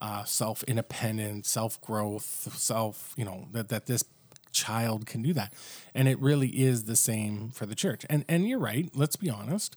uh, 0.00 0.24
self 0.24 0.62
independent, 0.64 1.46
self 1.46 1.80
growth, 1.80 2.54
self 2.56 3.14
you 3.16 3.24
know 3.24 3.48
that 3.52 3.68
that 3.68 3.86
this 3.86 4.04
child 4.52 5.06
can 5.06 5.22
do 5.22 5.32
that, 5.34 5.52
and 5.94 6.08
it 6.08 6.18
really 6.20 6.48
is 6.48 6.84
the 6.84 6.96
same 6.96 7.50
for 7.50 7.66
the 7.66 7.74
church. 7.74 8.06
And 8.08 8.24
and 8.28 8.48
you're 8.48 8.58
right. 8.58 8.90
Let's 8.94 9.16
be 9.16 9.30
honest. 9.30 9.76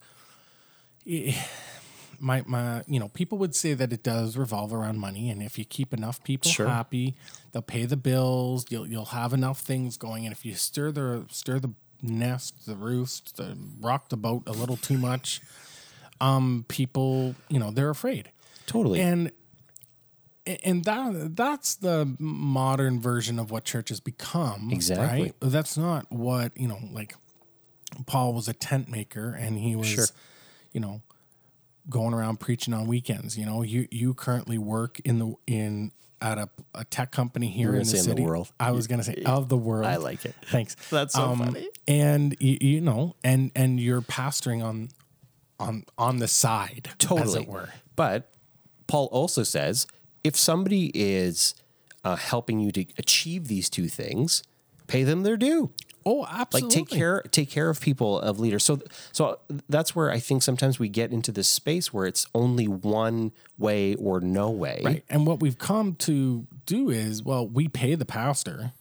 Eh, 1.08 1.34
My 2.20 2.44
my, 2.46 2.84
you 2.88 3.00
know, 3.00 3.10
people 3.10 3.38
would 3.40 3.56
say 3.56 3.74
that 3.74 3.92
it 3.94 4.04
does 4.04 4.38
revolve 4.38 4.74
around 4.74 5.00
money, 5.00 5.30
and 5.30 5.42
if 5.42 5.58
you 5.58 5.66
keep 5.66 5.94
enough 5.94 6.24
people 6.24 6.52
Sure. 6.52 6.68
happy, 6.68 7.16
they'll 7.52 7.62
pay 7.62 7.86
the 7.86 7.98
bills. 7.98 8.66
You'll 8.70 8.88
you'll 8.88 9.06
have 9.06 9.34
enough 9.34 9.60
things 9.62 9.98
going, 9.98 10.26
and 10.26 10.34
if 10.34 10.46
you 10.46 10.54
stir 10.56 10.92
the 10.92 11.26
stir 11.30 11.60
the 11.60 11.72
nest, 12.02 12.66
the 12.66 12.76
roost, 12.76 13.38
the 13.38 13.58
rock 13.82 14.10
the 14.10 14.18
boat 14.18 14.44
a 14.48 14.52
little 14.52 14.78
too 14.78 14.98
much, 14.98 15.42
um, 16.22 16.66
people, 16.68 17.36
you 17.50 17.60
know, 17.60 17.72
they're 17.72 17.90
afraid, 17.90 18.32
totally. 18.68 19.00
and 19.02 19.32
and 20.64 20.84
that 20.86 21.36
that's 21.36 21.76
the 21.76 22.16
modern 22.18 23.00
version 23.00 23.38
of 23.38 23.52
what 23.52 23.66
church 23.66 23.90
has 23.90 24.00
become. 24.00 24.70
Exactly. 24.72 25.22
Right? 25.24 25.34
That's 25.42 25.78
not 25.78 26.12
what 26.12 26.52
you 26.58 26.68
know. 26.68 26.80
Like 26.92 27.16
Paul 28.06 28.34
was 28.34 28.48
a 28.48 28.54
tent 28.54 28.90
maker, 28.90 29.36
and 29.38 29.58
he 29.60 29.76
was, 29.76 29.88
Sure. 29.88 30.06
you 30.74 30.80
know, 30.80 31.02
going 31.90 32.14
around 32.14 32.40
preaching 32.40 32.74
on 32.74 32.88
weekends. 32.88 33.38
You 33.38 33.46
know, 33.46 33.62
you 33.62 33.88
you 33.92 34.14
currently 34.14 34.58
work 34.58 35.00
in 35.02 35.20
the 35.20 35.34
in 35.48 35.92
at 36.22 36.38
a, 36.38 36.50
a 36.76 36.84
tech 36.86 37.12
company 37.12 37.48
here 37.48 37.74
in 37.74 37.80
the 37.80 37.86
say 37.86 38.00
in 38.00 38.04
the 38.06 38.10
city. 38.12 38.24
world. 38.24 38.52
I 38.60 38.72
was 38.72 38.88
going 38.88 39.00
to 39.00 39.06
say 39.06 39.24
of 39.26 39.50
the 39.50 39.58
world. 39.58 39.86
I 39.86 39.98
like 39.98 40.26
it. 40.26 40.36
Thanks. 40.46 40.76
That's 40.90 41.14
so 41.14 41.36
funny. 41.36 41.70
And 41.88 42.36
you, 42.40 42.58
you 42.60 42.82
know, 42.82 43.16
and 43.24 43.52
and 43.56 43.80
you're 43.80 44.02
pastoring 44.02 44.64
on 44.64 44.90
on 45.60 45.86
on 45.98 46.18
the 46.18 46.28
side, 46.28 46.90
totally. 46.98 47.22
as 47.22 47.36
it 47.36 47.48
were. 47.48 47.70
But 47.96 48.32
Paul 48.88 49.08
also 49.12 49.44
says 49.44 49.88
if 50.24 50.36
somebody 50.36 50.92
is 50.94 51.54
uh, 52.04 52.16
helping 52.16 52.60
you 52.60 52.72
to 52.72 52.86
achieve 52.98 53.48
these 53.48 53.70
two 53.70 53.88
things, 53.88 54.44
pay 54.88 55.04
them 55.04 55.24
their 55.24 55.38
due. 55.38 55.72
Oh, 56.06 56.26
absolutely. 56.30 56.80
Like 56.80 56.88
take 56.90 56.98
care, 56.98 57.22
take 57.32 57.50
care 57.50 57.70
of 57.70 57.80
people, 57.82 58.20
of 58.20 58.40
leaders. 58.40 58.64
So, 58.64 58.82
so 59.12 59.40
that's 59.68 59.96
where 59.96 60.10
I 60.10 60.20
think 60.20 60.44
sometimes 60.44 60.80
we 60.80 60.90
get 60.90 61.12
into 61.12 61.32
this 61.32 61.48
space 61.48 61.94
where 61.94 62.06
it's 62.06 62.26
only 62.34 62.68
one 62.68 63.32
way 63.58 63.96
or 63.96 64.20
no 64.20 64.50
way. 64.50 64.82
Right. 64.84 65.04
And 65.10 65.28
what 65.28 65.40
we've 65.40 65.58
come 65.58 65.96
to 65.96 66.48
do 66.66 66.90
is, 66.90 67.24
well, 67.24 67.48
we 67.48 67.68
pay 67.68 67.96
the 67.96 68.06
pastor, 68.06 68.72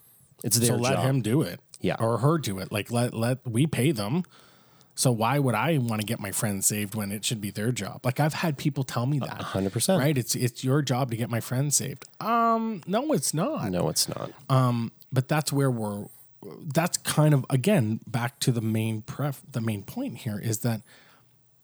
It's 0.45 0.57
their 0.59 0.69
so 0.69 0.77
let 0.77 0.95
job. 0.95 1.05
him 1.05 1.23
do 1.23 1.43
it. 1.43 1.61
Yeah. 1.81 1.97
or 2.01 2.19
her 2.19 2.39
do 2.39 2.59
it. 2.59 2.73
Like 2.73 2.91
let 2.91 3.15
let 3.15 3.47
we 3.47 3.67
pay 3.69 3.93
them. 3.93 4.25
So 4.97 5.13
why 5.13 5.39
would 5.39 5.55
I 5.55 5.79
want 5.79 6.01
to 6.01 6.07
get 6.07 6.19
my 6.19 6.33
friends 6.33 6.67
saved 6.67 6.97
when 6.97 7.13
it 7.13 7.25
should 7.25 7.41
be 7.41 7.51
their 7.53 7.71
job? 7.71 8.01
Like 8.05 8.19
I've 8.19 8.35
had 8.35 8.59
people 8.59 8.83
tell 8.83 9.07
me 9.07 9.21
that. 9.21 9.39
100%. 9.39 9.97
Right? 9.99 10.19
It's 10.19 10.35
it's 10.35 10.65
your 10.65 10.83
job 10.83 11.13
to 11.13 11.17
get 11.17 11.31
my 11.31 11.39
friends 11.39 11.77
saved. 11.77 12.05
Um, 12.21 12.83
no, 12.89 13.13
it's 13.13 13.33
not. 13.33 13.71
No, 13.71 13.89
it's 13.91 14.09
not. 14.09 14.33
Um 14.51 14.91
but 15.13 15.29
that's 15.29 15.53
where 15.53 15.71
we're. 15.71 16.07
That's 16.75 16.99
kind 16.99 17.35
of 17.35 17.45
again 17.51 18.01
back 18.07 18.39
to 18.41 18.53
the 18.53 18.61
main 18.61 19.03
pref. 19.03 19.43
The 19.51 19.61
main 19.61 19.83
point 19.83 20.19
here 20.19 20.39
is 20.39 20.61
that 20.61 20.83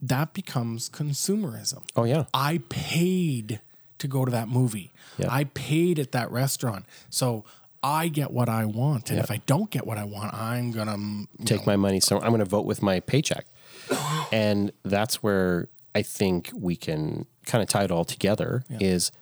that 0.00 0.34
becomes 0.34 0.88
consumerism. 0.90 1.82
oh 1.96 2.04
yeah. 2.04 2.24
I 2.34 2.60
paid 2.68 3.60
to 3.98 4.08
go 4.08 4.24
to 4.24 4.30
that 4.30 4.48
movie. 4.48 4.92
Yeah. 5.18 5.28
I 5.30 5.44
paid 5.44 5.98
at 5.98 6.12
that 6.12 6.30
restaurant. 6.30 6.84
So 7.10 7.44
I 7.82 8.08
get 8.08 8.30
what 8.30 8.48
I 8.48 8.64
want. 8.64 9.10
And 9.10 9.18
if 9.18 9.30
I 9.30 9.38
don't 9.46 9.70
get 9.70 9.86
what 9.86 9.98
I 9.98 10.04
want, 10.04 10.34
I'm 10.34 10.72
going 10.72 11.28
to 11.38 11.44
take 11.44 11.66
my 11.66 11.76
money 11.76 12.00
so 12.00 12.16
I'm 12.20 12.28
going 12.28 12.38
to 12.38 12.44
vote 12.44 12.66
with 12.66 12.82
my 12.82 13.00
paycheck. 13.00 13.46
and 14.32 14.72
that's 14.84 15.22
where 15.22 15.68
I 15.94 16.02
think 16.02 16.50
we 16.54 16.76
can 16.76 17.26
kind 17.46 17.62
of 17.62 17.68
tie 17.68 17.84
it 17.84 17.90
all 17.90 18.04
together 18.04 18.64
is 18.80 19.12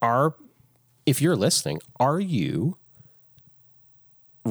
are 0.00 0.34
if 1.04 1.20
you're 1.22 1.36
listening, 1.36 1.80
are 1.98 2.20
you 2.20 2.76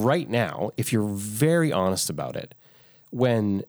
right 0.04 0.30
now, 0.30 0.72
if 0.78 0.92
you're 0.94 1.08
very 1.08 1.72
honest 1.72 2.10
about 2.10 2.36
it, 2.36 2.56
when 3.10 3.64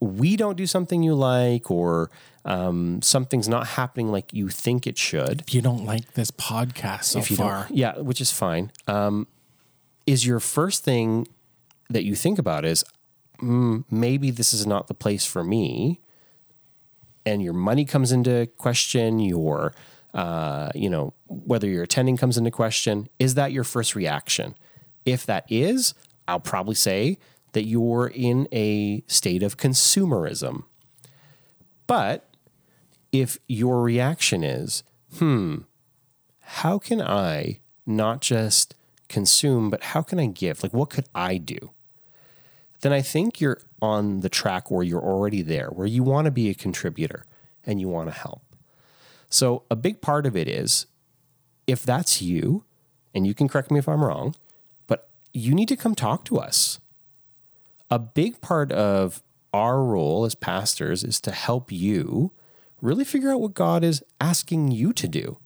we 0.00 0.36
don't 0.36 0.56
do 0.56 0.66
something 0.66 1.02
you 1.02 1.14
like 1.14 1.70
or 1.70 2.10
um, 2.44 3.00
something's 3.02 3.48
not 3.48 3.68
happening 3.68 4.10
like 4.10 4.32
you 4.32 4.48
think 4.48 4.86
it 4.86 4.98
should, 4.98 5.42
if 5.42 5.54
you 5.54 5.62
don't 5.62 5.84
like 5.84 6.14
this 6.14 6.30
podcast 6.30 7.04
so 7.04 7.20
far, 7.22 7.68
yeah, 7.70 7.98
which 7.98 8.20
is 8.20 8.32
fine. 8.32 8.72
Um, 8.88 9.28
is 10.06 10.26
your 10.26 10.40
first 10.40 10.82
thing 10.82 11.28
that 11.88 12.02
you 12.04 12.16
think 12.16 12.38
about 12.38 12.64
is 12.64 12.84
mm, 13.40 13.84
maybe 13.90 14.30
this 14.30 14.52
is 14.52 14.66
not 14.66 14.88
the 14.88 14.94
place 14.94 15.24
for 15.24 15.44
me, 15.44 16.00
and 17.24 17.40
your 17.40 17.52
money 17.52 17.84
comes 17.84 18.10
into 18.10 18.48
question. 18.58 19.20
Your, 19.20 19.72
uh, 20.14 20.70
you 20.74 20.90
know, 20.90 21.14
whether 21.28 21.68
you're 21.68 21.84
attending 21.84 22.16
comes 22.16 22.36
into 22.36 22.50
question. 22.50 23.08
Is 23.20 23.34
that 23.34 23.52
your 23.52 23.64
first 23.64 23.94
reaction? 23.94 24.56
If 25.04 25.26
that 25.26 25.44
is, 25.48 25.94
I'll 26.28 26.40
probably 26.40 26.74
say 26.74 27.18
that 27.52 27.64
you're 27.64 28.08
in 28.08 28.48
a 28.52 29.02
state 29.06 29.42
of 29.42 29.56
consumerism. 29.56 30.64
But 31.86 32.28
if 33.10 33.38
your 33.46 33.82
reaction 33.82 34.42
is, 34.42 34.82
hmm, 35.18 35.58
how 36.40 36.78
can 36.78 37.02
I 37.02 37.60
not 37.86 38.20
just 38.20 38.74
consume, 39.08 39.68
but 39.68 39.82
how 39.82 40.02
can 40.02 40.18
I 40.18 40.26
give? 40.26 40.62
Like, 40.62 40.72
what 40.72 40.90
could 40.90 41.06
I 41.14 41.36
do? 41.36 41.72
Then 42.80 42.92
I 42.92 43.02
think 43.02 43.40
you're 43.40 43.60
on 43.80 44.20
the 44.20 44.28
track 44.28 44.70
where 44.70 44.82
you're 44.82 45.02
already 45.02 45.42
there, 45.42 45.68
where 45.68 45.86
you 45.86 46.02
want 46.02 46.24
to 46.24 46.30
be 46.30 46.48
a 46.48 46.54
contributor 46.54 47.26
and 47.64 47.80
you 47.80 47.88
want 47.88 48.08
to 48.08 48.18
help. 48.18 48.42
So, 49.28 49.62
a 49.70 49.76
big 49.76 50.00
part 50.00 50.26
of 50.26 50.36
it 50.36 50.48
is 50.48 50.86
if 51.66 51.84
that's 51.84 52.20
you, 52.20 52.64
and 53.14 53.26
you 53.26 53.34
can 53.34 53.48
correct 53.48 53.70
me 53.70 53.78
if 53.78 53.88
I'm 53.88 54.04
wrong, 54.04 54.34
you 55.32 55.54
need 55.54 55.68
to 55.68 55.76
come 55.76 55.94
talk 55.94 56.24
to 56.26 56.38
us. 56.38 56.80
A 57.90 57.98
big 57.98 58.40
part 58.40 58.72
of 58.72 59.22
our 59.52 59.82
role 59.82 60.24
as 60.24 60.34
pastors 60.34 61.04
is 61.04 61.20
to 61.20 61.30
help 61.30 61.70
you 61.70 62.32
really 62.80 63.04
figure 63.04 63.30
out 63.30 63.40
what 63.40 63.54
God 63.54 63.84
is 63.84 64.02
asking 64.20 64.70
you 64.70 64.92
to 64.94 65.06
do 65.06 65.38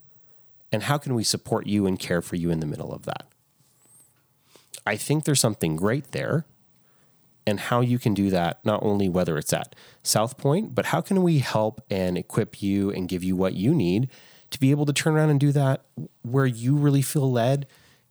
and 0.72 0.84
how 0.84 0.98
can 0.98 1.14
we 1.14 1.24
support 1.24 1.66
you 1.66 1.86
and 1.86 1.98
care 1.98 2.22
for 2.22 2.36
you 2.36 2.50
in 2.50 2.60
the 2.60 2.66
middle 2.66 2.92
of 2.92 3.04
that. 3.04 3.26
I 4.86 4.96
think 4.96 5.24
there's 5.24 5.40
something 5.40 5.76
great 5.76 6.12
there 6.12 6.46
and 7.46 7.60
how 7.60 7.80
you 7.80 7.98
can 7.98 8.14
do 8.14 8.30
that 8.30 8.64
not 8.64 8.82
only 8.82 9.08
whether 9.08 9.38
it's 9.38 9.52
at 9.52 9.74
South 10.02 10.36
Point, 10.36 10.74
but 10.74 10.86
how 10.86 11.00
can 11.00 11.22
we 11.22 11.38
help 11.38 11.84
and 11.90 12.16
equip 12.16 12.62
you 12.62 12.90
and 12.90 13.08
give 13.08 13.22
you 13.22 13.36
what 13.36 13.54
you 13.54 13.74
need 13.74 14.08
to 14.50 14.60
be 14.60 14.70
able 14.70 14.86
to 14.86 14.92
turn 14.92 15.14
around 15.14 15.30
and 15.30 15.40
do 15.40 15.52
that 15.52 15.82
where 16.22 16.46
you 16.46 16.76
really 16.76 17.02
feel 17.02 17.30
led 17.30 17.66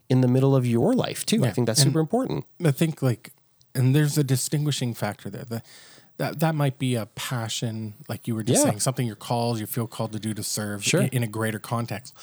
in 0.09 0.21
the 0.21 0.27
middle 0.27 0.55
of 0.55 0.65
your 0.65 0.93
life 0.93 1.25
too. 1.25 1.43
I 1.45 1.51
think 1.51 1.67
that's 1.67 1.81
super 1.81 1.99
important. 1.99 2.45
I 2.63 2.71
think 2.71 3.01
like, 3.01 3.31
and 3.73 3.95
there's 3.95 4.17
a 4.17 4.23
distinguishing 4.23 4.93
factor 4.93 5.29
there. 5.29 5.45
The, 5.45 5.61
that 6.17 6.39
that 6.39 6.55
might 6.55 6.79
be 6.79 6.95
a 6.95 7.07
passion, 7.07 7.93
like 8.07 8.27
you 8.27 8.35
were 8.35 8.43
just 8.43 8.59
Yeah. 8.59 8.69
saying, 8.69 8.79
something 8.79 9.05
you're 9.05 9.15
called, 9.17 9.59
you 9.59 9.65
feel 9.65 9.87
called 9.87 10.13
to 10.13 10.19
do 10.19 10.33
to 10.33 10.43
serve 10.43 10.83
Sure. 10.83 11.01
in, 11.01 11.07
in 11.09 11.23
a 11.23 11.27
greater 11.27 11.59
context. 11.59 12.13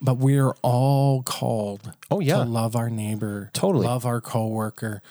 But 0.00 0.14
we're 0.18 0.52
all 0.62 1.22
called 1.22 1.92
Oh, 2.10 2.20
yeah. 2.20 2.38
to 2.38 2.44
love 2.44 2.74
our 2.74 2.90
neighbor, 2.90 3.50
Totally. 3.52 3.86
love 3.86 4.04
our 4.06 4.20
coworker, 4.20 5.02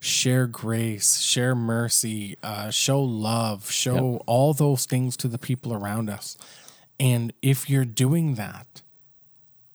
share 0.00 0.46
grace, 0.46 1.18
share 1.18 1.54
mercy, 1.54 2.36
uh, 2.42 2.70
show 2.70 3.02
love, 3.02 3.70
show 3.70 4.18
all 4.26 4.54
those 4.54 4.86
things 4.86 5.16
to 5.18 5.28
the 5.28 5.38
people 5.38 5.72
around 5.74 6.08
us. 6.08 6.36
And 7.00 7.32
if 7.42 7.68
you're 7.68 7.84
doing 7.84 8.36
that, 8.36 8.82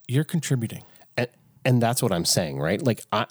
you're 0.07 0.23
contributing. 0.23 0.83
And, 1.65 1.81
that's 1.81 2.01
what 2.01 2.11
I'm 2.11 2.25
saying, 2.25 2.59
right? 2.59 2.81
Like 2.81 3.03
I, 3.11 3.25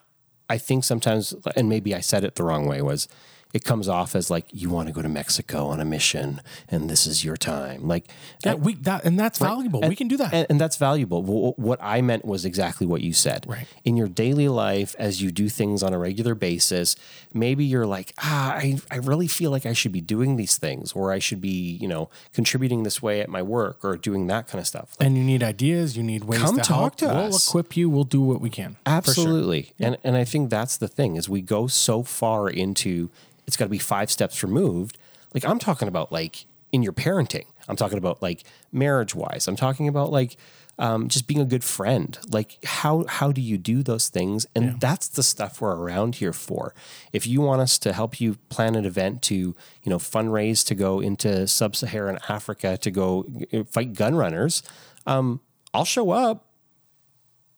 I 0.48 0.58
think 0.58 0.84
sometimes, 0.84 1.34
and 1.56 1.68
maybe 1.68 1.94
I 1.94 2.00
said 2.00 2.24
it 2.24 2.34
the 2.34 2.44
wrong 2.44 2.66
way, 2.66 2.82
was 2.82 3.08
it 3.52 3.64
comes 3.64 3.88
off 3.88 4.14
as 4.14 4.30
like 4.30 4.46
you 4.52 4.70
want 4.70 4.88
to 4.88 4.92
go 4.94 5.02
to 5.02 5.08
Mexico 5.08 5.66
on 5.66 5.80
a 5.80 5.84
mission, 5.84 6.40
and 6.68 6.88
this 6.88 7.06
is 7.06 7.24
your 7.24 7.36
time. 7.36 7.88
Like, 7.88 8.06
Yeah, 8.44 8.54
we 8.54 8.74
that 8.76 9.04
and 9.04 9.18
that's 9.18 9.38
valuable. 9.38 9.80
we 9.80 9.96
can 9.96 10.08
do 10.08 10.16
that. 10.18 10.32
and, 10.32 10.46
and 10.50 10.60
that's 10.60 10.76
valuable. 10.76 11.22
Wh- 11.22 11.58
What 11.58 11.78
I 11.82 12.00
meant 12.00 12.24
was 12.24 12.44
exactly 12.44 12.86
what 12.86 13.00
you 13.00 13.12
said. 13.12 13.46
Right. 13.48 13.66
In 13.84 13.96
your 13.96 14.08
daily 14.08 14.48
life, 14.48 14.94
as 14.98 15.20
you 15.22 15.30
do 15.30 15.48
things 15.48 15.82
on 15.82 15.92
a 15.92 15.98
regular 15.98 16.34
basis, 16.34 16.96
maybe 17.34 17.64
you're 17.64 17.86
like, 17.86 18.12
ah, 18.22 18.52
I, 18.54 18.78
I 18.90 18.96
really 18.96 19.26
feel 19.28 19.50
like 19.50 19.66
I 19.66 19.72
should 19.72 19.92
be 19.92 20.00
doing 20.00 20.36
these 20.36 20.56
things, 20.58 20.92
or 20.92 21.12
I 21.12 21.18
should 21.18 21.40
be, 21.40 21.76
you 21.80 21.88
know, 21.88 22.08
contributing 22.32 22.84
this 22.84 23.02
way 23.02 23.20
at 23.20 23.28
my 23.28 23.42
work, 23.42 23.84
or 23.84 23.96
doing 23.96 24.26
that 24.28 24.46
kind 24.48 24.60
of 24.60 24.66
stuff. 24.66 24.94
Like, 24.98 25.06
and 25.08 25.16
you 25.18 25.24
need 25.24 25.42
ideas, 25.42 25.96
you 25.96 26.02
need 26.02 26.24
ways 26.24 26.40
Come 26.40 26.56
to 26.56 26.62
talk 26.62 26.78
help. 26.80 26.96
to 26.98 27.06
we'll 27.06 27.34
us. 27.34 27.48
equip 27.48 27.76
you. 27.76 27.90
We'll 27.90 28.04
do 28.04 28.20
what 28.20 28.40
we 28.40 28.50
can. 28.50 28.74
For 28.74 28.78
sure. 28.84 28.94
Absolutely. 28.96 29.72
And 29.80 29.96
and 30.04 30.16
I 30.16 30.24
think 30.24 30.50
that's 30.50 30.76
the 30.76 30.88
thing 30.88 31.16
is 31.16 31.28
we 31.28 31.40
go 31.42 31.66
so 31.66 32.02
far 32.02 32.48
into 32.48 33.10
it's 33.46 33.56
got 33.56 33.66
to 33.66 33.70
be 33.70 33.78
five 33.78 34.10
steps 34.10 34.42
removed. 34.42 34.98
Like 35.34 35.44
I'm 35.44 35.58
talking 35.58 35.88
about 35.88 36.12
like 36.12 36.46
in 36.72 36.82
your 36.82 36.92
parenting. 36.92 37.46
I'm 37.68 37.76
talking 37.76 37.98
about 37.98 38.22
like 38.22 38.44
marriage 38.72 39.14
wise. 39.14 39.46
I'm 39.48 39.56
talking 39.56 39.88
about 39.88 40.10
like 40.10 40.36
um, 40.78 41.08
just 41.08 41.26
being 41.26 41.40
a 41.40 41.44
good 41.44 41.62
friend. 41.62 42.18
Like 42.30 42.58
how 42.64 43.04
how 43.06 43.32
do 43.32 43.40
you 43.40 43.58
do 43.58 43.82
those 43.82 44.08
things? 44.08 44.46
And 44.54 44.80
that's 44.80 45.08
the 45.08 45.22
stuff 45.22 45.60
we're 45.60 45.76
around 45.76 46.16
here 46.16 46.32
for. 46.32 46.74
If 47.12 47.26
you 47.26 47.40
want 47.40 47.60
us 47.60 47.78
to 47.80 47.92
help 47.92 48.20
you 48.20 48.36
plan 48.48 48.74
an 48.74 48.84
event 48.84 49.22
to 49.22 49.34
you 49.34 49.54
know 49.86 49.98
fundraise 49.98 50.66
to 50.66 50.74
go 50.74 51.00
into 51.00 51.46
sub-Saharan 51.46 52.18
Africa 52.28 52.76
to 52.78 52.90
go 52.90 53.26
uh, 53.52 53.64
fight 53.64 53.92
gun 53.92 54.14
runners, 54.14 54.62
um, 55.06 55.40
I'll 55.74 55.84
show 55.84 56.10
up 56.10 56.50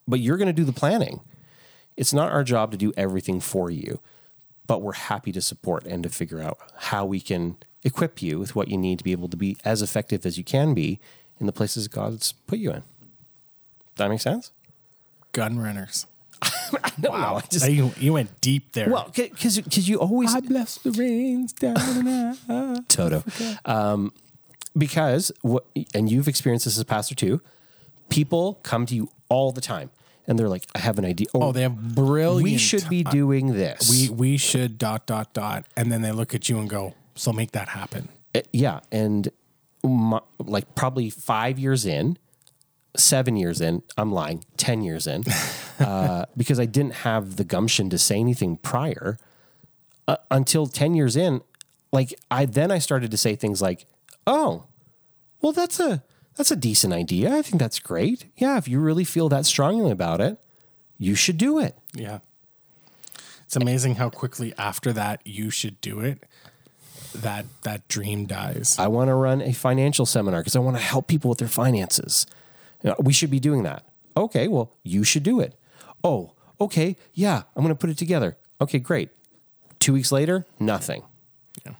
but 0.07 0.21
you're 0.21 0.37
going 0.37 0.47
to 0.47 0.53
do 0.53 0.65
the 0.65 0.73
planning. 0.73 1.21
It's 1.97 2.13
not 2.13 2.33
our 2.33 2.45
job 2.45 2.71
to 2.73 2.77
do 2.77 2.93
everything 2.97 3.41
for 3.41 3.71
you, 3.71 4.01
but 4.67 4.83
we're 4.83 4.93
happy 4.93 5.33
to 5.33 5.41
support 5.41 5.85
and 5.85 6.03
to 6.03 6.09
figure 6.09 6.41
out 6.41 6.59
how 6.77 7.05
we 7.05 7.21
can 7.21 7.57
equip 7.85 8.23
you 8.23 8.39
with 8.39 8.55
what 8.55 8.69
you 8.69 8.79
need 8.79 8.99
to 8.99 9.05
be 9.05 9.13
able 9.13 9.29
to 9.29 9.37
be 9.37 9.57
as 9.65 9.83
effective 9.83 10.25
as 10.25 10.39
you 10.39 10.45
can 10.45 10.75
be 10.75 11.01
in 11.41 11.47
the 11.47 11.53
places 11.53 11.89
God's 11.89 12.33
put 12.33 12.59
you 12.59 12.71
in. 12.71 12.83
Does 13.95 13.97
that 13.97 14.09
make 14.09 14.21
sense? 14.21 14.53
Gun 15.33 15.59
runners. 15.59 16.07
wow. 17.03 17.41
Just, 17.51 17.71
you, 17.71 17.93
you 17.99 18.13
went 18.13 18.41
deep 18.41 18.73
there. 18.73 18.89
well, 18.89 19.11
because 19.15 19.61
because 19.61 19.89
you 19.89 19.99
always 20.01 20.35
I 20.35 20.41
bless 20.41 20.79
the 20.79 20.91
rains 20.93 21.53
down. 21.53 22.85
Toto. 22.89 23.25
Um, 23.65 24.13
because 24.77 25.31
what, 25.43 25.67
and 25.95 26.11
you've 26.11 26.29
experienced 26.29 26.65
this 26.65 26.77
as 26.77 26.81
a 26.81 26.85
pastor 26.85 27.15
too. 27.15 27.41
People 28.09 28.59
come 28.63 28.87
to 28.87 28.95
you 28.95 29.11
all 29.29 29.53
the 29.53 29.61
time, 29.61 29.91
and 30.27 30.39
they're 30.39 30.49
like, 30.49 30.67
"I 30.75 30.79
have 30.79 30.99
an 30.99 31.05
idea. 31.05 31.27
Oh, 31.35 31.53
they 31.53 31.63
have 31.63 31.95
brilliant. 31.95 32.43
we 32.43 32.57
should 32.59 32.89
be 32.89 33.03
doing 33.05 33.55
this. 33.55 33.91
We 33.91 34.09
we 34.09 34.37
should 34.37 34.79
dot 34.79 35.07
dot 35.07 35.33
dot, 35.33 35.65
and 35.77 35.91
then 35.91 36.03
they 36.03 36.13
look 36.13 36.35
at 36.35 36.49
you 36.49 36.59
and 36.59 36.69
go, 36.69 36.95
"So 37.15 37.33
make 37.33 37.53
that 37.53 37.71
happen." 37.71 38.09
Uh, 38.35 38.41
yeah, 38.53 38.81
and 38.91 39.31
my, 39.83 40.21
like 40.39 40.75
probably 40.75 41.11
five 41.11 41.59
years 41.59 41.85
in, 41.85 42.17
seven 42.97 43.37
years 43.37 43.61
in, 43.61 43.83
I'm 43.97 44.13
lying, 44.13 44.45
ten 44.57 44.83
years 44.83 45.07
in, 45.07 45.25
uh, 45.81 46.27
because 46.37 46.61
I 46.61 46.67
didn't 46.67 46.95
have 46.97 47.37
the 47.37 47.45
gumption 47.45 47.91
to 47.91 47.99
say 47.99 48.17
anything 48.17 48.57
prior. 48.57 49.19
Uh, 50.09 50.17
until 50.31 50.67
ten 50.67 50.95
years 50.95 51.17
in, 51.17 51.43
like 51.93 52.15
I 52.31 52.47
then 52.47 52.71
I 52.71 52.79
started 52.79 53.11
to 53.11 53.17
say 53.17 53.37
things 53.37 53.61
like, 53.63 53.87
"Oh, 54.27 54.67
well, 55.41 55.53
that's 55.53 55.79
a 55.81 56.03
that's 56.37 56.51
a 56.51 56.57
decent 56.57 56.93
idea. 56.93 57.37
I 57.37 57.43
think 57.43 57.61
that's 57.61 57.79
great. 57.79 58.27
Yeah, 58.37 58.57
if 58.59 58.69
you 58.69 58.81
really 58.81 59.05
feel 59.05 59.29
that 59.29 59.47
strongly 59.47 59.91
about 59.91 60.21
it, 60.21 60.39
you 60.99 61.15
should 61.15 61.39
do 61.39 61.59
it." 61.59 61.77
Yeah. 61.95 62.21
It's 63.45 63.57
amazing 63.57 63.97
how 63.97 64.09
quickly 64.09 64.55
after 64.57 64.95
that 64.95 65.21
you 65.27 65.51
should 65.51 65.79
do 65.83 66.01
it. 66.01 66.25
That 67.15 67.45
that 67.65 67.87
dream 67.89 68.25
dies. 68.25 68.79
I 68.79 68.89
want 68.89 69.09
to 69.09 69.15
run 69.15 69.43
a 69.43 69.53
financial 69.53 70.07
seminar 70.07 70.41
because 70.41 70.57
I 70.57 70.61
want 70.61 70.79
to 70.79 70.83
help 70.83 71.07
people 71.07 71.29
with 71.29 71.39
their 71.39 71.49
finances. 71.49 72.27
You 72.83 72.91
know, 72.91 72.97
we 72.99 73.13
should 73.13 73.31
be 73.31 73.41
doing 73.41 73.63
that. 73.65 73.85
Okay, 74.17 74.49
well, 74.49 74.75
you 74.83 75.05
should 75.05 75.23
do 75.23 75.41
it. 75.41 75.55
Oh, 76.03 76.33
okay, 76.61 76.97
yeah, 77.13 77.43
I'm 77.55 77.63
going 77.63 77.75
to 77.75 77.79
put 77.79 77.91
it 77.91 77.99
together. 77.99 78.39
Okay, 78.61 78.79
great. 78.79 79.11
Two 79.81 79.93
weeks 79.93 80.13
later, 80.13 80.47
nothing. 80.59 81.03
Yeah. 81.67 81.75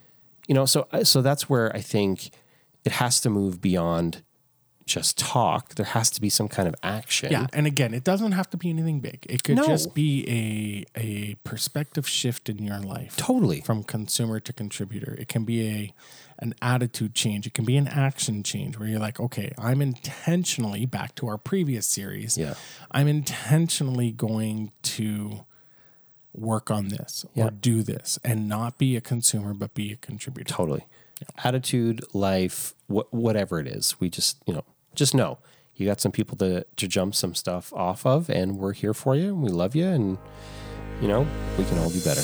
You 0.47 0.55
know, 0.55 0.67
so 0.67 0.87
so 1.05 1.23
that's 1.23 1.49
where 1.49 1.75
I 1.75 1.81
think 1.81 2.31
it 2.85 2.93
has 2.93 3.21
to 3.23 3.31
move 3.31 3.63
beyond 3.63 4.23
just 4.87 5.19
talk. 5.19 5.75
There 5.77 5.87
has 5.87 6.11
to 6.11 6.21
be 6.21 6.29
some 6.29 6.49
kind 6.49 6.67
of 6.69 6.75
action. 6.83 7.31
Yeah, 7.33 7.47
and 7.53 7.67
again, 7.67 7.95
it 7.95 8.05
doesn't 8.05 8.33
have 8.33 8.51
to 8.51 8.57
be 8.57 8.69
anything 8.71 9.01
big. 9.01 9.27
It 9.29 9.43
could 9.45 9.57
No. 9.57 9.67
just 9.67 9.95
be 9.95 10.85
a 10.97 11.01
a 11.01 11.35
perspective 11.45 12.09
shift 12.09 12.49
in 12.49 12.59
your 12.63 12.79
life. 12.81 13.17
Totally. 13.17 13.61
From 13.61 13.83
consumer 13.85 14.41
to 14.41 14.53
contributor. 14.53 15.15
It 15.19 15.29
can 15.29 15.45
be 15.45 15.67
a 15.69 15.95
an 16.39 16.55
attitude 16.61 17.15
change. 17.15 17.47
It 17.47 17.55
can 17.55 17.65
be 17.65 17.77
an 17.77 17.87
action 17.87 18.43
change 18.43 18.77
where 18.77 18.89
you're 18.89 18.99
like, 18.99 19.21
okay, 19.21 19.53
I'm 19.57 19.81
intentionally 19.81 20.87
back 20.87 21.15
to 21.17 21.29
our 21.29 21.39
previous 21.39 21.87
series. 21.87 22.37
Yeah. 22.37 22.55
I'm 22.91 23.07
intentionally 23.07 24.11
going 24.11 24.73
to 24.83 25.45
work 26.35 26.71
on 26.71 26.89
this 26.89 27.25
or 27.37 27.51
do 27.51 27.83
this 27.83 28.19
and 28.25 28.49
not 28.49 28.79
be 28.79 28.97
a 28.97 29.01
consumer 29.01 29.53
but 29.55 29.75
be 29.75 29.93
a 29.93 29.97
contributor. 29.97 30.53
Totally. 30.53 30.85
Attitude, 31.45 32.03
life, 32.13 32.75
wh- 32.89 33.13
whatever 33.13 33.61
it 33.61 33.69
is. 33.69 34.01
We 34.01 34.09
just, 34.11 34.39
you 34.47 34.55
know, 34.55 34.65
just 34.95 35.15
know 35.15 35.39
you 35.75 35.87
got 35.87 36.01
some 36.01 36.13
people 36.13 36.37
to, 36.39 36.65
to 36.77 36.89
jump 36.89 37.15
some 37.15 37.35
stuff 37.35 37.73
off 37.73 38.05
of, 38.07 38.29
and 38.31 38.59
we're 38.59 38.73
here 38.73 38.95
for 38.95 39.17
you. 39.17 39.35
We 39.35 39.49
love 39.49 39.75
you, 39.75 39.87
and 39.87 40.19
you 41.01 41.09
know, 41.09 41.27
we 41.59 41.65
can 41.65 41.79
all 41.79 41.91
do 41.91 42.01
better. 42.03 42.23